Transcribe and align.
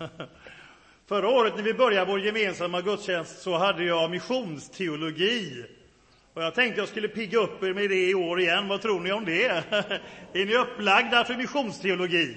Förra 1.08 1.28
året 1.28 1.56
när 1.56 1.62
vi 1.62 1.74
började 1.74 2.10
vår 2.10 2.20
gemensamma 2.20 2.80
gudstjänst 2.80 3.42
så 3.42 3.58
hade 3.58 3.84
jag 3.84 4.10
missionsteologi. 4.10 5.64
Och 6.34 6.42
jag 6.42 6.54
tänkte 6.54 6.80
jag 6.80 6.88
skulle 6.88 7.08
pigga 7.08 7.38
upp 7.38 7.62
er 7.62 7.74
med 7.74 7.90
det 7.90 8.10
i 8.10 8.14
år 8.14 8.40
igen. 8.40 8.68
Vad 8.68 8.82
tror 8.82 9.00
ni 9.00 9.12
om 9.12 9.24
det? 9.24 9.46
Är 10.32 10.46
ni 10.46 10.56
upplagda 10.56 11.24
för 11.24 11.36
missionsteologi? 11.36 12.36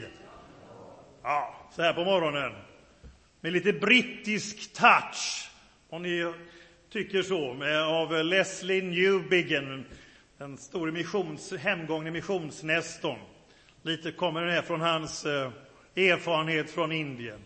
Ja, 1.24 1.70
så 1.76 1.82
här 1.82 1.94
på 1.94 2.04
morgonen. 2.04 2.52
Med 3.42 3.54
lite 3.54 3.74
brittisk 3.74 4.74
touch, 4.74 5.52
om 5.90 6.04
ni 6.04 6.34
tycker 6.90 7.22
så, 7.22 7.54
med, 7.54 7.84
av 7.84 8.26
Leslie 8.26 8.82
Newbigin. 8.82 9.86
den 10.38 10.58
store 10.58 10.92
missions, 10.92 11.54
hemgångne 11.54 12.12
missionsnestorn. 12.12 13.20
Lite 13.82 14.12
kommer 14.12 14.46
det 14.46 14.52
här 14.52 14.62
från 14.62 14.82
hans 14.82 15.26
eh, 15.26 15.52
erfarenhet 15.96 16.72
från 16.72 16.92
Indien. 16.92 17.40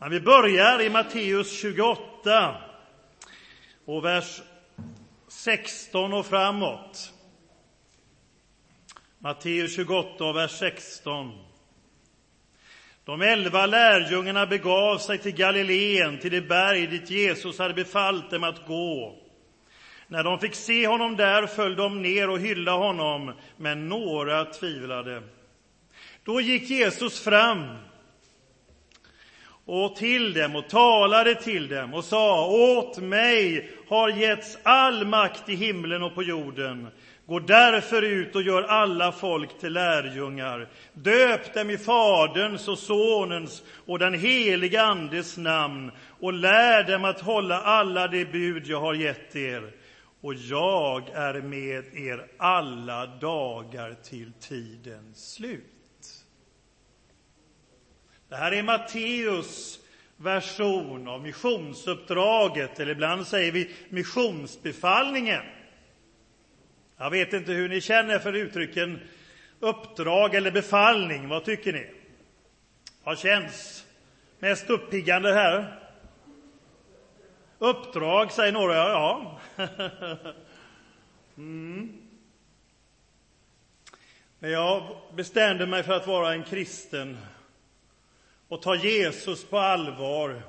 Men 0.00 0.10
vi 0.10 0.20
börjar 0.20 0.82
i 0.82 0.90
Matteus 0.90 1.60
28 1.60 2.56
och 3.84 4.04
vers 4.04 4.40
16 5.28 6.12
och 6.12 6.26
framåt. 6.26 7.12
Matteus 9.18 9.74
28 9.74 10.24
och 10.24 10.36
vers 10.36 10.50
16. 10.50 11.32
De 13.04 13.22
elva 13.22 13.66
lärjungarna 13.66 14.46
begav 14.46 14.98
sig 14.98 15.18
till 15.18 15.34
Galileen, 15.34 16.18
till 16.18 16.30
det 16.30 16.40
berg 16.40 16.86
dit 16.86 17.10
Jesus 17.10 17.58
hade 17.58 17.74
befallt 17.74 18.30
dem 18.30 18.44
att 18.44 18.66
gå. 18.66 19.18
När 20.06 20.24
de 20.24 20.38
fick 20.38 20.54
se 20.54 20.86
honom 20.86 21.16
där 21.16 21.46
föll 21.46 21.76
de 21.76 22.02
ner 22.02 22.30
och 22.30 22.40
hyllade 22.40 22.78
honom, 22.78 23.32
men 23.56 23.88
några 23.88 24.44
tvivlade. 24.44 25.22
Då 26.24 26.40
gick 26.40 26.70
Jesus 26.70 27.24
fram 27.24 27.89
och 29.64 29.96
till 29.96 30.34
dem 30.34 30.56
och 30.56 30.68
talade 30.68 31.34
till 31.34 31.68
dem 31.68 31.94
och 31.94 32.04
sa 32.04 32.46
åt 32.46 32.98
mig 32.98 33.70
har 33.88 34.08
getts 34.08 34.58
all 34.62 35.06
makt 35.06 35.48
i 35.48 35.54
himlen 35.54 36.02
och 36.02 36.14
på 36.14 36.22
jorden. 36.22 36.88
Gå 37.26 37.38
därför 37.38 38.02
ut 38.02 38.36
och 38.36 38.42
gör 38.42 38.62
alla 38.62 39.12
folk 39.12 39.58
till 39.60 39.72
lärjungar. 39.72 40.68
Döp 40.92 41.54
dem 41.54 41.70
i 41.70 41.78
Faderns 41.78 42.68
och 42.68 42.78
Sonens 42.78 43.62
och 43.86 43.98
den 43.98 44.14
helige 44.14 44.82
Andes 44.82 45.36
namn 45.36 45.90
och 46.20 46.32
lär 46.32 46.82
dem 46.82 47.04
att 47.04 47.20
hålla 47.20 47.60
alla 47.60 48.08
de 48.08 48.24
bud 48.24 48.66
jag 48.66 48.80
har 48.80 48.94
gett 48.94 49.36
er. 49.36 49.72
Och 50.20 50.34
jag 50.34 51.08
är 51.14 51.42
med 51.42 51.84
er 51.94 52.26
alla 52.38 53.06
dagar 53.06 53.96
till 54.02 54.32
tidens 54.40 55.32
slut. 55.32 55.79
Det 58.30 58.36
här 58.36 58.52
är 58.52 58.62
Matteus 58.62 59.80
version 60.16 61.08
av 61.08 61.22
missionsuppdraget, 61.22 62.80
eller 62.80 62.92
ibland 62.92 63.26
säger 63.26 63.52
vi 63.52 63.70
missionsbefallningen. 63.88 65.42
Jag 66.96 67.10
vet 67.10 67.32
inte 67.32 67.52
hur 67.52 67.68
ni 67.68 67.80
känner 67.80 68.18
för 68.18 68.32
uttrycken 68.32 69.00
uppdrag 69.60 70.34
eller 70.34 70.50
befallning. 70.50 71.28
Vad 71.28 71.44
tycker 71.44 71.72
ni? 71.72 71.90
Vad 73.04 73.18
känns 73.18 73.86
mest 74.38 74.70
uppiggande 74.70 75.32
här? 75.34 75.80
Uppdrag, 77.58 78.32
säger 78.32 78.52
några. 78.52 78.74
Ja. 78.74 79.40
Mm. 81.36 81.92
Men 84.38 84.50
jag 84.50 84.96
bestämde 85.14 85.66
mig 85.66 85.82
för 85.82 85.92
att 85.92 86.06
vara 86.06 86.32
en 86.32 86.44
kristen 86.44 87.18
och 88.50 88.62
ta 88.62 88.74
Jesus 88.74 89.44
på 89.44 89.58
allvar 89.58 90.42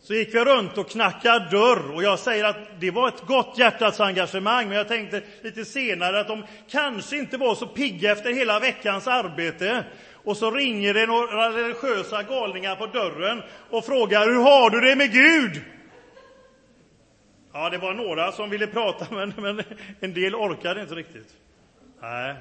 Så 0.00 0.14
gick 0.14 0.34
vi 0.34 0.44
runt 0.44 0.78
och 0.78 0.90
knackade 0.90 1.50
dörr 1.50 1.94
och 1.94 2.02
jag 2.02 2.18
säger 2.18 2.44
att 2.44 2.80
det 2.80 2.90
var 2.90 3.08
ett 3.08 3.26
gott 3.26 3.58
hjärtats 3.58 4.00
engagemang, 4.00 4.68
men 4.68 4.76
jag 4.76 4.88
tänkte 4.88 5.22
lite 5.42 5.64
senare 5.64 6.20
att 6.20 6.28
de 6.28 6.44
kanske 6.70 7.16
inte 7.16 7.36
var 7.36 7.54
så 7.54 7.66
pigga 7.66 8.12
efter 8.12 8.32
hela 8.32 8.60
veckans 8.60 9.08
arbete 9.08 9.84
och 10.24 10.36
så 10.36 10.50
ringer 10.50 10.94
det 10.94 11.06
några 11.06 11.48
religiösa 11.48 12.22
galningar 12.22 12.76
på 12.76 12.86
dörren 12.86 13.42
och 13.70 13.84
frågar 13.84 14.26
hur 14.26 14.42
har 14.42 14.70
du 14.70 14.80
det 14.80 14.96
med 14.96 15.12
Gud? 15.12 15.62
Ja, 17.52 17.70
det 17.70 17.78
var 17.78 17.94
några 17.94 18.32
som 18.32 18.50
ville 18.50 18.66
prata, 18.66 19.06
men, 19.10 19.32
men 19.36 19.62
en 20.00 20.14
del 20.14 20.34
orkade 20.34 20.80
inte 20.80 20.94
riktigt. 20.94 21.28
Nej. 22.02 22.34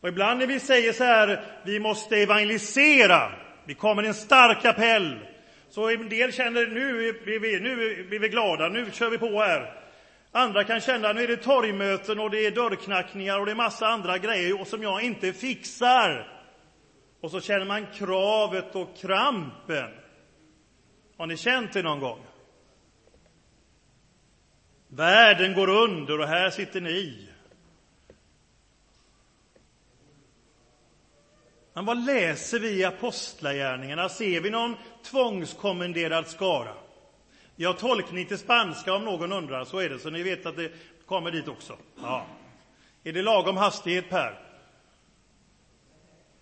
Och 0.00 0.08
ibland 0.08 0.38
när 0.38 0.46
vi 0.46 0.60
säger 0.60 0.92
så 0.92 1.04
här, 1.04 1.44
vi 1.64 1.80
måste 1.80 2.16
evangelisera, 2.16 3.32
vi 3.64 3.74
kommer 3.74 4.02
en 4.02 4.14
stark 4.14 4.64
appell, 4.64 5.18
så 5.70 5.88
en 5.88 6.08
del 6.08 6.32
känner 6.32 6.66
nu 6.66 7.08
är 7.08 7.40
vi, 7.40 7.60
nu 7.60 8.16
är 8.16 8.18
vi 8.18 8.28
glada, 8.28 8.68
nu 8.68 8.90
kör 8.92 9.10
vi 9.10 9.18
på 9.18 9.42
här. 9.42 9.83
Andra 10.36 10.64
kan 10.64 10.80
känna 10.80 11.12
nu 11.12 11.22
är 11.22 11.28
det 11.28 11.36
torgmöten 11.36 12.20
och 12.20 12.30
det 12.30 12.46
är 12.46 12.50
dörrknackningar 12.50 13.40
och 13.40 13.46
det 13.46 13.52
är 13.52 13.56
massa 13.56 13.86
andra 13.86 14.18
grejer 14.18 14.64
som 14.64 14.82
jag 14.82 15.02
inte 15.02 15.32
fixar. 15.32 16.40
Och 17.20 17.30
så 17.30 17.40
känner 17.40 17.64
man 17.64 17.86
kravet 17.86 18.74
och 18.74 18.96
krampen. 18.96 19.90
Har 21.16 21.26
ni 21.26 21.36
känt 21.36 21.72
det 21.72 21.82
någon 21.82 22.00
gång? 22.00 22.20
Världen 24.88 25.54
går 25.54 25.68
under 25.68 26.20
och 26.20 26.28
här 26.28 26.50
sitter 26.50 26.80
ni. 26.80 27.28
Men 31.72 31.84
vad 31.84 32.04
läser 32.04 32.58
vi 32.58 32.80
i 32.80 32.84
Apostlagärningarna? 32.84 34.08
Ser 34.08 34.40
vi 34.40 34.50
någon 34.50 34.76
tvångskommenderad 35.02 36.26
skara? 36.26 36.83
Vi 37.56 37.64
har 37.64 37.74
tolkning 37.74 38.26
till 38.26 38.38
spanska 38.38 38.94
om 38.94 39.04
någon 39.04 39.32
undrar, 39.32 39.64
så 39.64 39.78
är 39.78 39.88
det, 39.88 39.98
så 39.98 40.10
ni 40.10 40.22
vet 40.22 40.46
att 40.46 40.56
det 40.56 40.72
kommer 41.06 41.30
dit 41.30 41.48
också. 41.48 41.76
Ja. 42.02 42.26
Är 43.04 43.12
det 43.12 43.22
lagom 43.22 43.56
hastighet, 43.56 44.10
Per? 44.10 44.40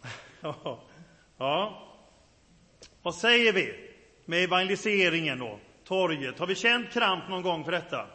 Ja. 0.41 0.81
ja. 1.39 1.89
Vad 3.03 3.15
säger 3.15 3.53
vi 3.53 3.91
med 4.25 4.45
evangeliseringen 4.45 5.43
och 5.43 5.61
torget? 5.85 6.39
Har 6.39 6.47
vi 6.47 6.55
känt 6.55 6.93
kramp 6.93 7.29
någon 7.29 7.43
gång 7.43 7.65
för 7.65 7.73
detta? 7.73 8.07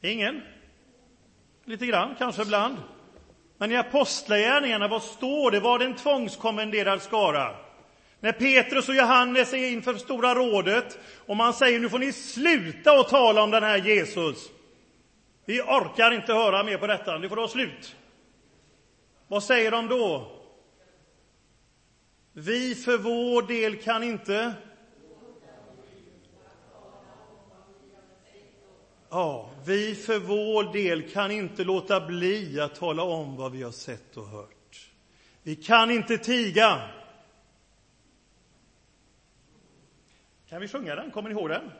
Ingen? 0.00 0.42
Lite 1.64 1.86
grann, 1.86 2.14
kanske 2.18 2.42
ibland. 2.42 2.76
Men 3.58 3.72
i 3.72 3.76
Apostlagärningarna, 3.76 4.88
vad 4.88 5.02
står 5.02 5.50
det? 5.50 5.60
Var 5.60 5.78
det 5.78 5.84
en 5.84 5.96
tvångskommenderad 5.96 7.02
skara? 7.02 7.56
När 8.22 8.32
Petrus 8.32 8.88
och 8.88 8.94
Johannes 8.94 9.52
är 9.52 9.66
inför 9.66 9.94
Stora 9.94 10.34
rådet 10.34 10.98
och 11.26 11.36
man 11.36 11.54
säger 11.54 11.80
nu 11.80 11.88
får 11.88 11.98
ni 11.98 12.12
sluta 12.12 12.92
att 12.92 13.08
tala 13.08 13.42
om 13.42 13.50
den 13.50 13.62
här 13.62 13.78
Jesus. 13.78 14.50
Vi 15.44 15.60
orkar 15.60 16.10
inte 16.10 16.32
höra 16.32 16.64
mer 16.64 16.78
på 16.78 16.86
detta, 16.86 17.18
nu 17.18 17.28
får 17.28 17.36
det 17.36 17.40
vara 17.40 17.50
slut. 17.50 17.96
Vad 19.28 19.44
säger 19.44 19.70
de 19.70 19.88
då? 19.88 20.32
Vi 22.32 22.74
för 22.74 22.98
vår 22.98 23.42
del 23.42 23.76
kan 23.76 24.02
inte 24.02 24.54
Ja, 29.10 29.50
vi 29.64 29.94
för 29.94 30.18
vår 30.18 30.72
del 30.72 31.10
kan 31.10 31.30
inte 31.30 31.64
låta 31.64 32.06
bli 32.06 32.60
att 32.60 32.74
tala 32.74 33.02
om 33.02 33.36
vad 33.36 33.52
vi 33.52 33.62
har 33.62 33.70
sett 33.70 34.16
och 34.16 34.26
hört. 34.26 34.90
Vi 35.42 35.56
kan 35.56 35.90
inte 35.90 36.18
tiga. 36.18 36.80
Kan 40.52 40.60
vi 40.60 40.68
sjunga 40.68 40.94
den? 40.94 41.10
Kommer 41.10 41.28
ni 41.28 41.34
ihåg 41.34 41.48
den? 41.48 41.70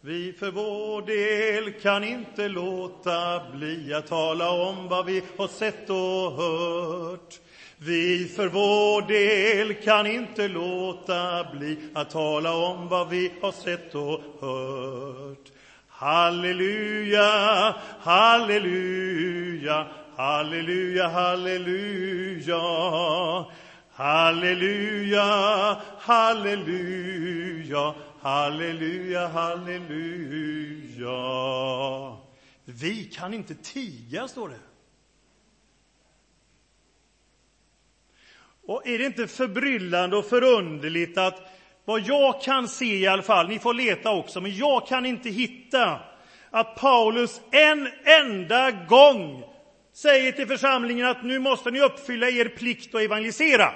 Vi 0.00 0.32
för 0.32 0.50
vår 0.50 1.02
del 1.02 1.72
kan 1.72 2.04
inte 2.04 2.48
låta 2.48 3.42
bli 3.52 3.94
att 3.94 4.06
tala 4.06 4.50
om 4.50 4.88
vad 4.88 5.06
vi 5.06 5.22
har 5.38 5.48
sett 5.48 5.90
och 5.90 6.32
hört. 6.32 7.34
Vi 7.78 8.28
för 8.36 8.48
vår 8.48 9.02
del 9.02 9.74
kan 9.74 10.06
inte 10.06 10.48
låta 10.48 11.46
bli 11.52 11.78
att 11.94 12.10
tala 12.10 12.54
om 12.54 12.88
vad 12.88 13.08
vi 13.08 13.32
har 13.42 13.52
sett 13.52 13.94
och 13.94 14.20
hört. 14.40 15.52
Halleluja, 15.88 17.74
halleluja, 18.00 19.86
halleluja, 20.16 21.08
halleluja. 21.08 22.60
Halleluja, 23.96 25.76
halleluja, 25.98 27.94
halleluja, 28.26 29.28
halleluja. 29.28 30.16
Vi 32.64 33.04
kan 33.04 33.34
inte 33.34 33.54
tiga, 33.54 34.28
står 34.28 34.48
det. 34.48 34.58
Och 38.66 38.86
är 38.86 38.98
det 38.98 39.06
inte 39.06 39.26
förbryllande 39.26 40.16
och 40.16 40.24
förunderligt 40.24 41.18
att 41.18 41.52
vad 41.84 42.00
jag 42.00 42.42
kan 42.42 42.68
se 42.68 42.98
i 42.98 43.06
alla 43.06 43.22
fall, 43.22 43.48
ni 43.48 43.58
får 43.58 43.74
leta 43.74 44.10
också, 44.10 44.40
men 44.40 44.56
jag 44.56 44.86
kan 44.86 45.06
inte 45.06 45.30
hitta 45.30 46.00
att 46.50 46.76
Paulus 46.76 47.40
en 47.50 47.88
enda 48.04 48.70
gång 48.70 49.44
säger 49.92 50.32
till 50.32 50.46
församlingen 50.46 51.06
att 51.06 51.24
nu 51.24 51.38
måste 51.38 51.70
ni 51.70 51.80
uppfylla 51.80 52.28
er 52.28 52.48
plikt 52.48 52.94
och 52.94 53.02
evangelisera. 53.02 53.72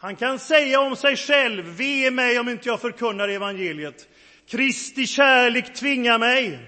Han 0.00 0.16
kan 0.16 0.38
säga 0.38 0.80
om 0.80 0.96
sig 0.96 1.16
själv, 1.16 1.64
ve 1.64 2.10
mig 2.10 2.38
om 2.38 2.48
inte 2.48 2.68
jag 2.68 2.80
förkunnar 2.80 3.28
evangeliet. 3.28 4.08
Kristi 4.46 5.06
kärlek 5.06 5.74
tvingar 5.74 6.18
mig. 6.18 6.58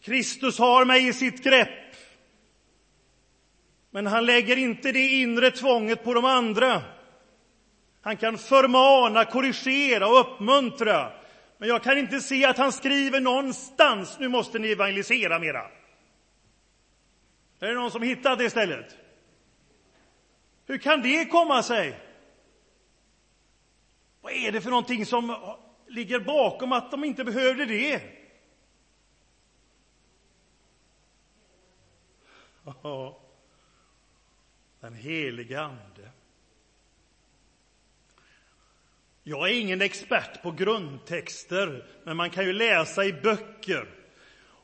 Kristus 0.00 0.58
har 0.58 0.84
mig 0.84 1.08
i 1.08 1.12
sitt 1.12 1.44
grepp. 1.44 1.68
Men 3.90 4.06
han 4.06 4.26
lägger 4.26 4.56
inte 4.56 4.92
det 4.92 5.08
inre 5.08 5.50
tvånget 5.50 6.04
på 6.04 6.14
de 6.14 6.24
andra. 6.24 6.82
Han 8.02 8.16
kan 8.16 8.38
förmana, 8.38 9.24
korrigera 9.24 10.08
och 10.08 10.20
uppmuntra. 10.20 11.12
Men 11.58 11.68
jag 11.68 11.82
kan 11.82 11.98
inte 11.98 12.20
se 12.20 12.44
att 12.44 12.58
han 12.58 12.72
skriver 12.72 13.20
någonstans, 13.20 14.16
nu 14.20 14.28
måste 14.28 14.58
ni 14.58 14.72
evangelisera 14.72 15.38
mera. 15.38 15.62
Är 17.60 17.68
det 17.68 17.74
någon 17.74 17.90
som 17.90 18.02
hittat 18.02 18.38
det 18.38 18.44
istället? 18.44 19.05
Hur 20.66 20.78
kan 20.78 21.02
det 21.02 21.24
komma 21.24 21.62
sig? 21.62 22.00
Vad 24.20 24.32
är 24.32 24.52
det 24.52 24.60
för 24.60 24.70
någonting 24.70 25.06
som 25.06 25.36
ligger 25.86 26.20
bakom 26.20 26.72
att 26.72 26.90
de 26.90 27.04
inte 27.04 27.24
behövde 27.24 27.64
det? 27.64 28.02
Den 34.80 34.94
helige 34.94 35.60
Ande. 35.60 36.10
Jag 39.22 39.50
är 39.50 39.60
ingen 39.60 39.80
expert 39.80 40.42
på 40.42 40.50
grundtexter, 40.50 41.86
men 42.04 42.16
man 42.16 42.30
kan 42.30 42.44
ju 42.44 42.52
läsa 42.52 43.04
i 43.04 43.12
böcker. 43.12 43.88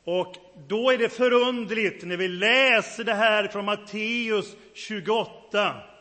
Och 0.04 0.36
då 0.68 0.90
är 0.90 0.98
det 0.98 1.08
förundligt 1.08 2.04
när 2.04 2.16
vi 2.16 2.28
läser 2.28 3.04
det 3.04 3.14
här 3.14 3.48
från 3.48 3.64
Matteus 3.64 4.56
28 4.74 5.91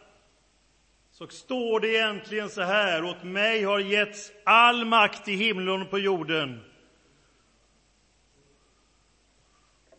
så 1.22 1.28
står 1.28 1.80
det 1.80 1.88
egentligen 1.88 2.50
så 2.50 2.62
här, 2.62 3.04
åt 3.04 3.24
mig 3.24 3.64
har 3.64 3.80
getts 3.80 4.32
all 4.44 4.86
makt 4.86 5.28
i 5.28 5.36
himlen 5.36 5.82
och 5.82 5.90
på 5.90 6.00
jorden. 6.00 6.62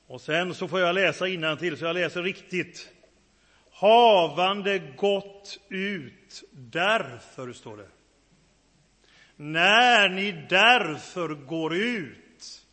Och 0.06 0.20
sen 0.20 0.54
så 0.54 0.68
får 0.68 0.80
jag 0.80 0.94
läsa 0.94 1.28
till 1.56 1.76
så 1.76 1.84
jag 1.84 1.94
läser 1.94 2.22
riktigt. 2.22 2.92
Havande 3.70 4.78
gått 4.78 5.60
ut, 5.68 6.44
därför, 6.52 7.52
står 7.52 7.76
det. 7.76 7.88
När 9.36 10.08
ni 10.08 10.46
därför 10.48 11.28
går 11.28 11.74
ut. 11.74 12.66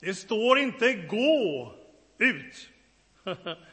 Det 0.00 0.14
står 0.14 0.58
inte 0.58 0.92
gå 0.92 1.74
ut. 2.18 2.70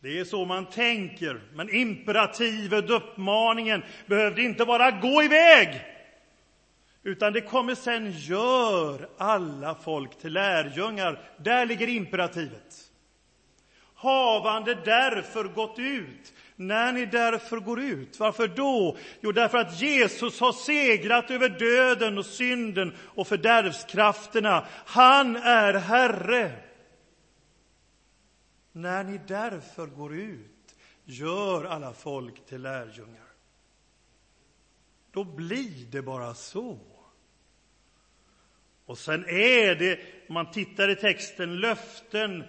Det 0.00 0.18
är 0.18 0.24
så 0.24 0.44
man 0.44 0.66
tänker, 0.66 1.40
men 1.54 1.74
imperativet, 1.74 2.90
uppmaningen, 2.90 3.82
behövde 4.06 4.42
inte 4.42 4.64
bara 4.64 4.90
gå 4.90 5.22
iväg, 5.22 5.80
utan 7.02 7.32
det 7.32 7.40
kommer 7.40 7.74
sen 7.74 8.12
gör 8.12 9.08
alla 9.18 9.74
folk 9.74 10.18
till 10.18 10.32
lärjungar. 10.32 11.20
Där 11.36 11.66
ligger 11.66 11.88
imperativet. 11.88 12.90
Havande 13.94 14.74
därför 14.74 15.44
gått 15.44 15.78
ut, 15.78 16.32
när 16.56 16.92
ni 16.92 17.06
därför 17.06 17.56
går 17.56 17.80
ut. 17.80 18.20
Varför 18.20 18.48
då? 18.48 18.96
Jo, 19.20 19.32
därför 19.32 19.58
att 19.58 19.80
Jesus 19.80 20.40
har 20.40 20.52
segrat 20.52 21.30
över 21.30 21.48
döden 21.48 22.18
och 22.18 22.26
synden 22.26 22.94
och 22.98 23.26
fördärvskrafterna. 23.26 24.66
Han 24.86 25.36
är 25.36 25.74
Herre. 25.74 26.52
När 28.76 29.04
ni 29.04 29.20
därför 29.26 29.86
går 29.86 30.14
ut, 30.14 30.76
gör 31.04 31.64
alla 31.64 31.92
folk 31.92 32.46
till 32.46 32.62
lärjungar. 32.62 33.26
Då 35.10 35.24
blir 35.24 35.86
det 35.90 36.02
bara 36.02 36.34
så. 36.34 36.78
Och 38.86 38.98
sen 38.98 39.28
är 39.28 39.74
det, 39.74 40.00
om 40.28 40.34
man 40.34 40.50
tittar 40.50 40.88
i 40.88 40.96
texten, 40.96 41.60
löften. 41.60 42.44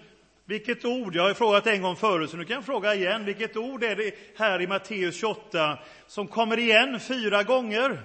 Vilket 0.45 0.85
ord? 0.85 1.15
Jag 1.15 1.23
har 1.23 1.33
frågat 1.33 1.67
en 1.67 1.81
gång 1.81 1.95
förut, 1.95 2.29
så 2.29 2.37
nu 2.37 2.45
kan 2.45 2.55
jag 2.55 2.65
fråga 2.65 2.95
igen. 2.95 3.25
Vilket 3.25 3.57
ord 3.57 3.83
är 3.83 3.95
det 3.95 4.15
här 4.37 4.61
i 4.61 4.67
Matteus 4.67 5.19
28 5.19 5.79
som 6.07 6.27
kommer 6.27 6.59
igen 6.59 6.99
fyra 6.99 7.43
gånger? 7.43 8.01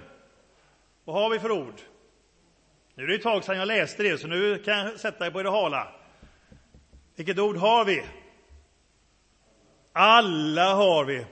Vad 1.03 1.15
har 1.15 1.29
vi 1.29 1.39
för 1.39 1.51
ord? 1.51 1.81
Nu 2.95 3.03
är 3.03 3.07
det 3.07 3.15
ett 3.15 3.21
tag 3.21 3.43
sedan 3.43 3.57
jag 3.57 3.67
läste 3.67 4.03
det, 4.03 4.17
så 4.17 4.27
nu 4.27 4.57
kan 4.57 4.77
jag 4.77 4.99
sätta 4.99 5.27
er 5.27 5.31
på 5.31 5.43
det 5.43 5.49
hala. 5.49 6.02
Vilket 7.15 7.39
ord 7.39 7.57
har 7.57 7.85
vi? 7.85 8.03
Alla 9.93 10.73
har 10.73 11.05
vi. 11.05 11.25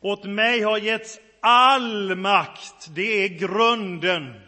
Åt 0.00 0.24
mig 0.24 0.60
har 0.60 0.78
getts 0.78 1.20
all 1.40 2.16
makt. 2.16 2.88
Det 2.90 3.24
är 3.24 3.28
grunden. 3.28 4.40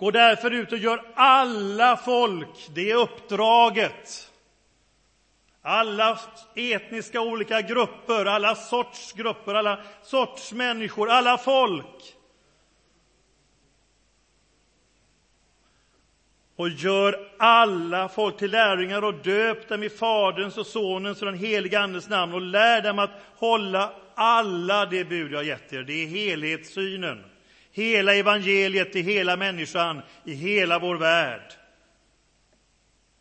Gå 0.00 0.10
därför 0.10 0.50
ut 0.50 0.72
och 0.72 0.78
gör 0.78 1.12
alla 1.14 1.96
folk, 1.96 2.68
det 2.74 2.90
är 2.90 2.94
uppdraget. 2.94 4.30
Alla 5.62 6.18
etniska 6.56 7.20
olika 7.20 7.60
grupper, 7.60 8.26
alla 8.26 8.54
sorts 8.54 9.12
grupper, 9.12 9.54
alla 9.54 9.84
sorts 10.02 10.52
människor, 10.52 11.10
alla 11.10 11.38
folk. 11.38 12.16
Och 16.60 16.68
gör 16.68 17.28
alla 17.38 18.08
folk 18.08 18.36
till 18.38 18.50
lärjungar 18.50 19.04
och 19.04 19.14
döp 19.14 19.68
dem 19.68 19.82
i 19.82 19.88
Faderns 19.88 20.58
och 20.58 20.66
Sonens 20.66 21.22
och 21.22 21.26
den 21.26 21.38
helige 21.38 21.80
Andes 21.80 22.08
namn 22.08 22.34
och 22.34 22.40
lär 22.40 22.82
dem 22.82 22.98
att 22.98 23.10
hålla 23.36 23.92
alla 24.14 24.86
de 24.86 25.04
bud 25.04 25.32
jag 25.32 25.44
gett 25.44 25.72
er. 25.72 25.82
Det 25.82 25.92
är 25.92 26.06
helhetssynen. 26.06 27.24
Hela 27.72 28.14
evangeliet 28.14 28.92
till 28.92 29.04
hela 29.04 29.36
människan 29.36 30.02
i 30.24 30.34
hela 30.34 30.78
vår 30.78 30.96
värld. 30.96 31.52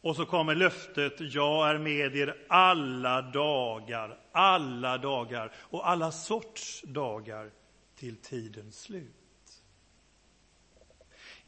Och 0.02 0.16
så 0.16 0.26
kommer 0.26 0.56
löftet, 0.56 1.14
jag 1.20 1.70
är 1.70 1.78
med 1.78 2.16
er 2.16 2.36
alla 2.48 3.22
dagar, 3.22 4.18
alla 4.32 4.98
dagar 4.98 5.52
och 5.58 5.90
alla 5.90 6.12
sorts 6.12 6.82
dagar 6.82 7.50
till 7.96 8.16
tidens 8.16 8.82
slut. 8.82 9.19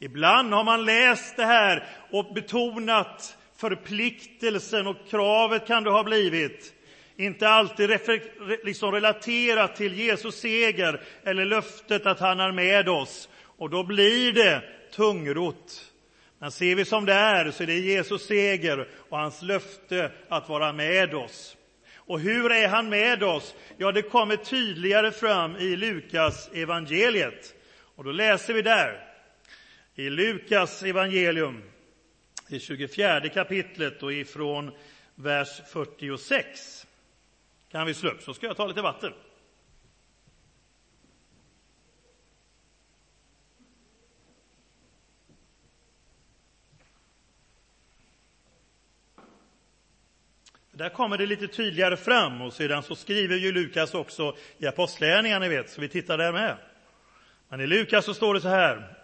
Ibland 0.02 0.52
har 0.52 0.64
man 0.64 0.84
läst 0.84 1.36
det 1.36 1.44
här 1.44 1.84
och 2.10 2.34
betonat 2.34 3.38
förpliktelsen 3.56 4.86
och 4.86 4.96
kravet 5.10 5.66
kan 5.66 5.84
det 5.84 5.90
ha 5.90 6.02
blivit. 6.04 6.74
Inte 7.16 7.48
alltid 7.48 7.90
liksom 8.64 8.92
relaterat 8.92 9.76
till 9.76 9.94
Jesus 9.94 10.40
seger 10.40 11.00
eller 11.24 11.44
löftet 11.44 12.06
att 12.06 12.20
han 12.20 12.40
är 12.40 12.52
med 12.52 12.88
oss. 12.88 13.28
Och 13.58 13.70
då 13.70 13.84
blir 13.84 14.32
det 14.32 14.62
tungrot. 14.94 15.92
Men 16.38 16.50
ser 16.50 16.74
vi 16.74 16.84
som 16.84 17.04
det 17.04 17.14
är 17.14 17.50
så 17.50 17.62
är 17.62 17.66
det 17.66 17.78
Jesus 17.78 18.26
seger 18.26 18.88
och 19.10 19.18
hans 19.18 19.42
löfte 19.42 20.10
att 20.28 20.48
vara 20.48 20.72
med 20.72 21.14
oss. 21.14 21.56
Och 21.96 22.20
hur 22.20 22.52
är 22.52 22.68
han 22.68 22.88
med 22.88 23.22
oss? 23.22 23.54
Ja, 23.76 23.92
det 23.92 24.02
kommer 24.02 24.36
tydligare 24.36 25.10
fram 25.10 25.56
i 25.56 25.76
Lukas 25.76 26.50
evangeliet. 26.54 27.54
Och 27.96 28.04
då 28.04 28.12
läser 28.12 28.54
vi 28.54 28.62
där, 28.62 29.11
i 29.94 30.10
Lukas 30.10 30.82
evangelium, 30.82 31.62
i 32.48 32.60
24 32.60 33.28
kapitlet 33.28 34.02
och 34.02 34.12
ifrån 34.12 34.70
vers 35.14 35.60
46. 35.66 36.86
Kan 37.70 37.86
vi 37.86 37.94
slå 37.94 38.10
upp, 38.10 38.22
så 38.22 38.34
ska 38.34 38.46
jag 38.46 38.56
ta 38.56 38.66
lite 38.66 38.82
vatten. 38.82 39.12
Där 50.74 50.88
kommer 50.88 51.18
det 51.18 51.26
lite 51.26 51.48
tydligare 51.48 51.96
fram 51.96 52.42
och 52.42 52.52
sedan 52.52 52.82
så 52.82 52.96
skriver 52.96 53.36
ju 53.36 53.52
Lukas 53.52 53.94
också 53.94 54.36
i 54.58 54.66
Apostlagärningarna, 54.66 55.38
ni 55.38 55.48
vet, 55.48 55.70
så 55.70 55.80
vi 55.80 55.88
tittar 55.88 56.18
där 56.18 56.32
med. 56.32 56.56
Men 57.48 57.60
i 57.60 57.66
Lukas 57.66 58.04
så 58.04 58.14
står 58.14 58.34
det 58.34 58.40
så 58.40 58.48
här. 58.48 59.01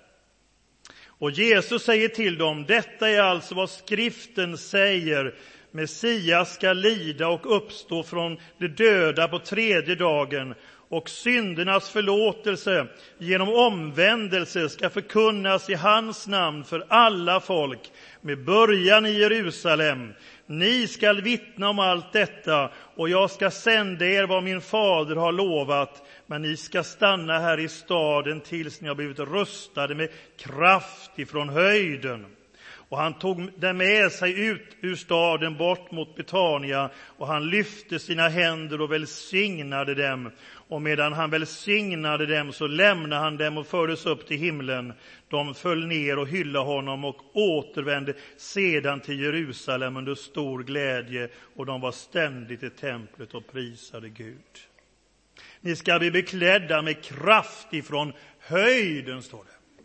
Och 1.19 1.31
Jesus 1.31 1.83
säger 1.83 2.09
till 2.09 2.39
dem, 2.39 2.65
detta 2.69 3.09
är 3.09 3.21
alltså 3.21 3.55
vad 3.55 3.71
skriften 3.71 4.59
säger. 4.59 5.35
Messias 5.71 6.55
ska 6.55 6.73
lida 6.73 7.29
och 7.29 7.57
uppstå 7.57 8.03
från 8.03 8.39
de 8.59 8.69
döda 8.69 9.29
på 9.29 9.39
tredje 9.39 9.95
dagen 9.95 10.55
och 10.89 11.09
syndernas 11.09 11.91
förlåtelse 11.91 12.87
genom 13.19 13.49
omvändelse 13.49 14.69
ska 14.69 14.91
förkunnas 14.91 15.71
i 15.71 15.75
hans 15.75 16.27
namn 16.27 16.65
för 16.65 16.87
alla 16.89 17.41
folk 17.41 17.93
med 18.21 18.45
början 18.45 19.07
i 19.07 19.19
Jerusalem. 19.19 20.13
Ni 20.51 20.87
skall 20.89 21.23
vittna 21.23 21.69
om 21.69 21.79
allt 21.79 22.13
detta 22.13 22.71
och 22.97 23.09
jag 23.09 23.31
ska 23.31 23.51
sända 23.51 24.07
er 24.07 24.27
vad 24.27 24.43
min 24.43 24.61
fader 24.61 25.17
har 25.17 25.33
lovat 25.33 26.03
men 26.27 26.43
ni 26.43 26.57
ska 26.57 26.83
stanna 26.83 27.39
här 27.39 27.61
i 27.61 27.69
staden 27.69 28.41
tills 28.41 28.81
ni 28.81 28.89
har 28.89 28.95
blivit 28.95 29.19
rustade 29.19 29.95
med 29.95 30.09
kraft 30.37 31.19
ifrån 31.19 31.49
höjden. 31.49 32.27
Och 32.89 32.99
han 32.99 33.19
tog 33.19 33.61
dem 33.61 33.77
med 33.77 34.13
sig 34.13 34.47
ut 34.47 34.77
ur 34.81 34.95
staden 34.95 35.57
bort 35.57 35.91
mot 35.91 36.17
Betania 36.17 36.91
och 37.19 37.27
han 37.27 37.49
lyfte 37.51 37.99
sina 37.99 38.29
händer 38.29 38.81
och 38.81 38.93
välsignade 38.93 39.95
dem. 39.95 40.31
Och 40.69 40.83
medan 40.83 41.13
han 41.13 41.31
välsignade 41.31 42.27
dem 42.27 42.53
så 42.53 42.67
lämnade 42.67 43.23
han 43.23 43.37
dem 43.37 43.59
och 43.59 43.67
fördes 43.67 44.07
upp 44.07 44.27
till 44.27 44.39
himlen. 44.39 44.93
De 45.29 45.55
föll 45.55 45.87
ner 45.87 46.19
och 46.19 46.29
hyllade 46.29 46.65
honom 46.65 47.05
och 47.05 47.37
återvände 47.37 48.15
sedan 48.37 49.01
till 49.01 49.21
Jerusalem 49.21 49.97
under 49.97 50.15
stor 50.15 50.63
glädje 50.63 51.29
och 51.57 51.67
de 51.67 51.81
var 51.81 51.93
ständigt 51.93 52.63
i 52.63 52.71
templet 52.71 53.35
och 53.35 53.53
prisade 53.53 54.09
Gud. 54.09 54.37
Ni 55.61 55.77
ska 55.77 55.99
bli 55.99 56.11
beklädda 56.11 56.83
med 56.83 57.03
kraft 57.03 57.73
ifrån 57.75 58.13
höjden, 58.39 59.23
står 59.23 59.45
det. 59.45 59.83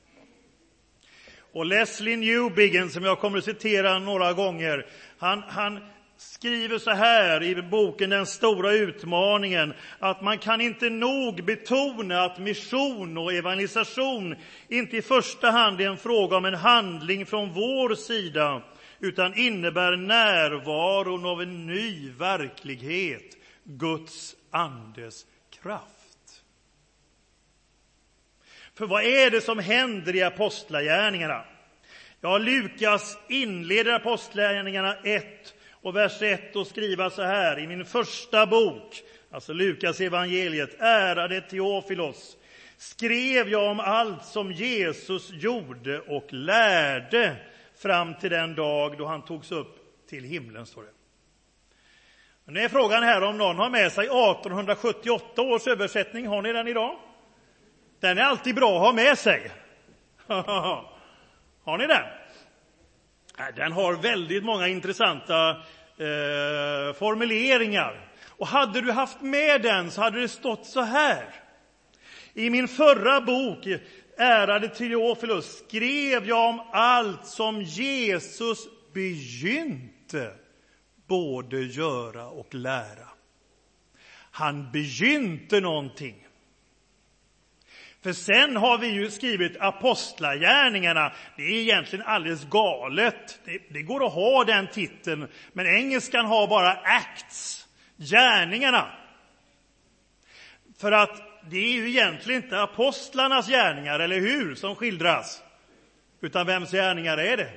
Och 1.54 1.66
Leslie 1.66 2.18
Newbigin, 2.18 2.90
som 2.90 3.04
jag 3.04 3.20
kommer 3.20 3.38
att 3.38 3.44
citera 3.44 4.00
några 4.00 4.34
gånger, 4.34 4.86
han, 5.18 5.44
han 5.48 5.80
skriver 6.24 6.78
så 6.78 6.92
här 6.92 7.44
i 7.44 7.62
boken 7.62 8.10
Den 8.10 8.26
stora 8.26 8.72
utmaningen, 8.72 9.74
att 10.00 10.22
man 10.22 10.38
kan 10.38 10.62
inte 10.62 10.90
nog 10.90 11.44
betona 11.44 12.24
att 12.24 12.40
mission 12.40 13.18
och 13.18 13.34
evangelisation 13.34 14.36
inte 14.68 14.98
i 14.98 15.02
första 15.02 15.52
hand 15.52 15.82
är 15.82 15.90
en 15.90 15.98
fråga 15.98 16.38
om 16.38 16.46
en 16.46 16.54
handling 16.54 17.26
från 17.26 17.54
vår 17.54 17.96
sida, 17.96 18.62
utan 19.00 19.38
innebär 19.38 19.96
närvaron 19.96 21.26
av 21.26 21.42
en 21.42 21.68
ny 21.68 22.12
verklighet, 22.12 23.38
Guds 23.64 24.36
andes 24.52 25.26
kraft. 25.62 26.44
För 28.78 28.86
vad 28.86 29.04
är 29.04 29.32
det 29.32 29.42
som 29.42 29.60
händer 29.60 30.16
i 30.16 30.24
Apostlagärningarna? 30.24 31.46
Ja, 32.22 32.38
Lukas 32.38 33.18
inleder 33.30 33.94
Apostlagärningarna 33.94 34.96
1 35.04 35.53
och 35.84 35.96
vers 35.96 36.22
1 36.22 36.56
och 36.56 36.68
skriva 36.68 37.10
så 37.10 37.22
här 37.22 37.60
i 37.60 37.68
min 37.68 37.86
första 37.86 38.46
bok, 38.46 39.04
alltså 39.32 39.54
Lukas 39.54 40.02
evangeliet, 40.02 40.82
ärade 40.82 41.42
Teofilos, 41.42 42.38
skrev 42.78 43.50
jag 43.50 43.72
om 43.72 43.80
allt 43.80 44.26
som 44.26 44.52
Jesus 44.52 45.30
gjorde 45.32 46.00
och 46.00 46.34
lärde 46.34 47.36
fram 47.76 48.14
till 48.14 48.30
den 48.30 48.56
dag 48.56 48.98
då 48.98 49.06
han 49.06 49.26
togs 49.26 49.52
upp 49.52 50.08
till 50.10 50.24
himlen, 50.24 50.66
står 50.66 50.84
det. 50.84 50.90
Men 52.46 52.54
nu 52.54 52.60
är 52.60 52.70
frågan 52.70 53.04
här 53.04 53.24
om 53.24 53.38
någon 53.38 53.56
har 53.56 53.70
med 53.70 53.92
sig 53.92 54.06
1878 54.06 55.42
års 55.42 55.68
översättning. 55.68 56.28
Har 56.28 56.42
ni 56.42 56.54
den 56.54 56.68
idag? 56.68 56.96
Den 58.00 58.18
är 58.18 58.22
alltid 58.22 58.56
bra 58.56 58.76
att 58.76 58.86
ha 58.86 58.94
med 58.94 59.18
sig. 59.18 59.52
har 61.64 61.78
ni 61.78 61.88
den? 61.88 62.23
Äh, 63.38 63.56
den 63.56 63.72
har 63.72 63.94
väldigt 63.94 64.44
många 64.44 64.68
intressanta 64.68 65.50
eh, 65.98 66.94
formuleringar. 67.00 68.10
Och 68.30 68.48
hade 68.48 68.82
du 68.82 68.92
haft 68.92 69.22
med 69.22 69.62
den 69.62 69.92
så 69.92 70.02
hade 70.02 70.22
det 70.22 70.28
stått 70.28 70.66
så 70.66 70.82
här. 70.82 71.26
I 72.34 72.50
min 72.50 72.68
förra 72.68 73.22
bok, 73.22 73.68
Ärade 74.18 74.70
Teofilus, 74.70 75.64
skrev 75.68 76.28
jag 76.28 76.50
om 76.50 76.62
allt 76.72 77.26
som 77.26 77.62
Jesus 77.62 78.60
begynte 78.94 80.34
både 81.08 81.62
göra 81.62 82.28
och 82.28 82.54
lära. 82.54 83.08
Han 84.32 84.72
begynte 84.72 85.60
någonting. 85.60 86.28
För 88.04 88.14
sen 88.14 88.56
har 88.56 88.78
vi 88.78 88.88
ju 88.88 89.12
skrivit 89.12 89.58
Apostlagärningarna. 89.60 91.14
Det 91.38 91.44
är 91.44 91.62
egentligen 91.62 92.06
alldeles 92.06 92.46
galet. 92.46 93.40
Det, 93.46 93.60
det, 93.70 93.82
går 93.82 94.06
att 94.06 94.14
ha 94.14 94.44
den 94.44 94.68
titeln, 94.68 95.28
men 95.54 95.66
engelskan 95.68 96.26
har 96.26 96.48
bara 96.48 96.72
Acts, 96.72 97.68
gärningarna. 97.98 98.92
För 100.78 100.92
att 100.92 101.22
det 101.50 101.58
är 101.58 101.74
ju 101.74 101.90
egentligen 101.90 102.44
inte 102.44 102.62
apostlarnas 102.62 103.48
gärningar, 103.48 104.00
eller 104.00 104.20
hur, 104.20 104.56
som 104.56 104.76
skildras. 104.76 105.44
Utan 106.22 106.46
vems 106.46 106.72
gärningar 106.72 107.18
är 107.18 107.38
det? 107.38 107.50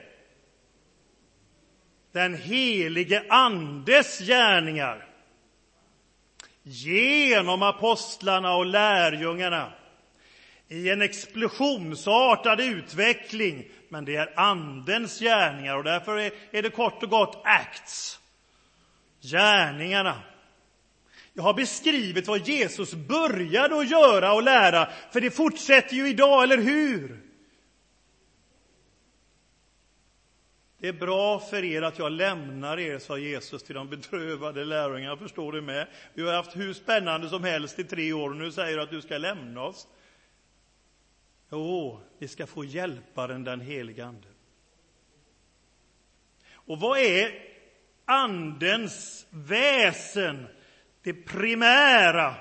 Den 2.12 2.34
helige 2.34 3.24
Andes 3.28 4.18
gärningar. 4.18 5.06
Genom 6.62 7.62
apostlarna 7.62 8.54
och 8.54 8.66
lärjungarna 8.66 9.72
i 10.68 10.90
en 10.90 11.02
explosionsartad 11.02 12.60
utveckling, 12.60 13.68
men 13.88 14.04
det 14.04 14.16
är 14.16 14.40
Andens 14.40 15.20
gärningar 15.20 15.76
och 15.76 15.84
därför 15.84 16.18
är 16.50 16.62
det 16.62 16.70
kort 16.70 17.02
och 17.02 17.10
gott 17.10 17.42
Acts, 17.44 18.20
gärningarna. 19.20 20.22
Jag 21.32 21.42
har 21.42 21.54
beskrivit 21.54 22.26
vad 22.26 22.48
Jesus 22.48 22.94
började 22.94 23.78
att 23.78 23.90
göra 23.90 24.32
och 24.32 24.42
lära, 24.42 24.88
för 25.12 25.20
det 25.20 25.30
fortsätter 25.30 25.96
ju 25.96 26.08
idag, 26.08 26.42
eller 26.42 26.58
hur? 26.58 27.26
Det 30.78 30.88
är 30.88 30.92
bra 30.92 31.40
för 31.40 31.64
er 31.64 31.82
att 31.82 31.98
jag 31.98 32.12
lämnar 32.12 32.78
er, 32.78 32.98
sa 32.98 33.18
Jesus 33.18 33.62
till 33.62 33.74
de 33.74 33.88
bedrövade 33.88 34.64
lärjungarna. 34.64 35.16
Förstår 35.16 35.52
du 35.52 35.60
med? 35.60 35.86
Vi 36.14 36.22
har 36.22 36.32
haft 36.32 36.56
hur 36.56 36.74
spännande 36.74 37.28
som 37.28 37.44
helst 37.44 37.78
i 37.78 37.84
tre 37.84 38.12
år 38.12 38.30
och 38.30 38.36
nu 38.36 38.52
säger 38.52 38.76
du 38.76 38.82
att 38.82 38.90
du 38.90 39.02
ska 39.02 39.18
lämna 39.18 39.62
oss. 39.62 39.86
Jo, 41.50 42.00
vi 42.18 42.28
ska 42.28 42.46
få 42.46 42.64
hjälparen, 42.64 43.44
den 43.44 43.60
helige 43.60 44.04
Ande. 44.04 44.28
Och 46.52 46.80
vad 46.80 46.98
är 46.98 47.30
Andens 48.04 49.26
väsen, 49.30 50.46
det 51.02 51.12
primära? 51.12 52.34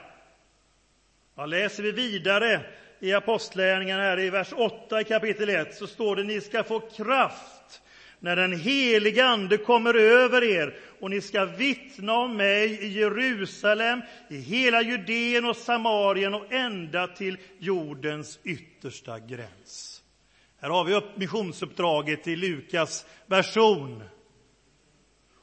Ja, 1.35 1.45
läser 1.45 1.83
vi 1.83 1.91
vidare 1.91 2.65
i 2.99 3.13
Apostlagärningarna, 3.13 4.03
här 4.03 4.19
i 4.19 4.29
vers 4.29 4.53
8 4.53 5.01
i 5.01 5.03
kapitel 5.03 5.49
1, 5.49 5.75
så 5.75 5.87
står 5.87 6.15
det 6.15 6.23
ni 6.23 6.41
ska 6.41 6.63
få 6.63 6.79
kraft 6.79 7.54
när 8.25 8.35
den 8.35 8.59
helige 8.59 9.25
Ande 9.25 9.57
kommer 9.57 9.93
över 9.93 10.43
er 10.43 10.75
och 10.99 11.09
ni 11.09 11.21
ska 11.21 11.45
vittna 11.45 12.13
om 12.13 12.37
mig 12.37 12.83
i 12.83 12.87
Jerusalem, 12.87 14.01
i 14.29 14.37
hela 14.37 14.81
Judeen 14.81 15.45
och 15.45 15.55
Samarien 15.55 16.33
och 16.33 16.53
ända 16.53 17.07
till 17.07 17.37
jordens 17.59 18.39
yttersta 18.43 19.19
gräns. 19.19 20.03
Här 20.61 20.69
har 20.69 20.83
vi 20.83 21.01
missionsuppdraget 21.15 22.27
i 22.27 22.35
Lukas 22.35 23.05
version. 23.25 24.03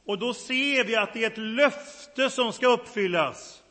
Och 0.06 0.18
då 0.18 0.34
ser 0.34 0.84
vi 0.84 0.96
att 0.96 1.14
det 1.14 1.24
är 1.24 1.30
ett 1.30 1.38
löfte 1.38 2.30
som 2.30 2.52
ska 2.52 2.66
uppfyllas. 2.66 3.62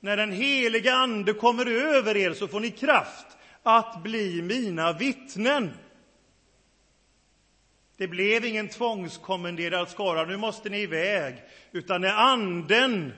När 0.00 0.16
den 0.16 0.32
heliga 0.32 0.94
Ande 0.94 1.32
kommer 1.32 1.66
över 1.66 2.16
er 2.16 2.32
så 2.32 2.48
får 2.48 2.60
ni 2.60 2.70
kraft 2.70 3.26
att 3.62 4.02
bli 4.02 4.42
mina 4.42 4.92
vittnen. 4.92 5.70
Det 7.98 8.08
blev 8.08 8.44
ingen 8.44 8.68
tvångskommenderad 8.68 9.88
skara, 9.88 10.24
nu 10.24 10.36
måste 10.36 10.68
ni 10.68 10.80
iväg. 10.80 11.34
Utan 11.72 12.00
när 12.00 12.12
anden 12.12 13.12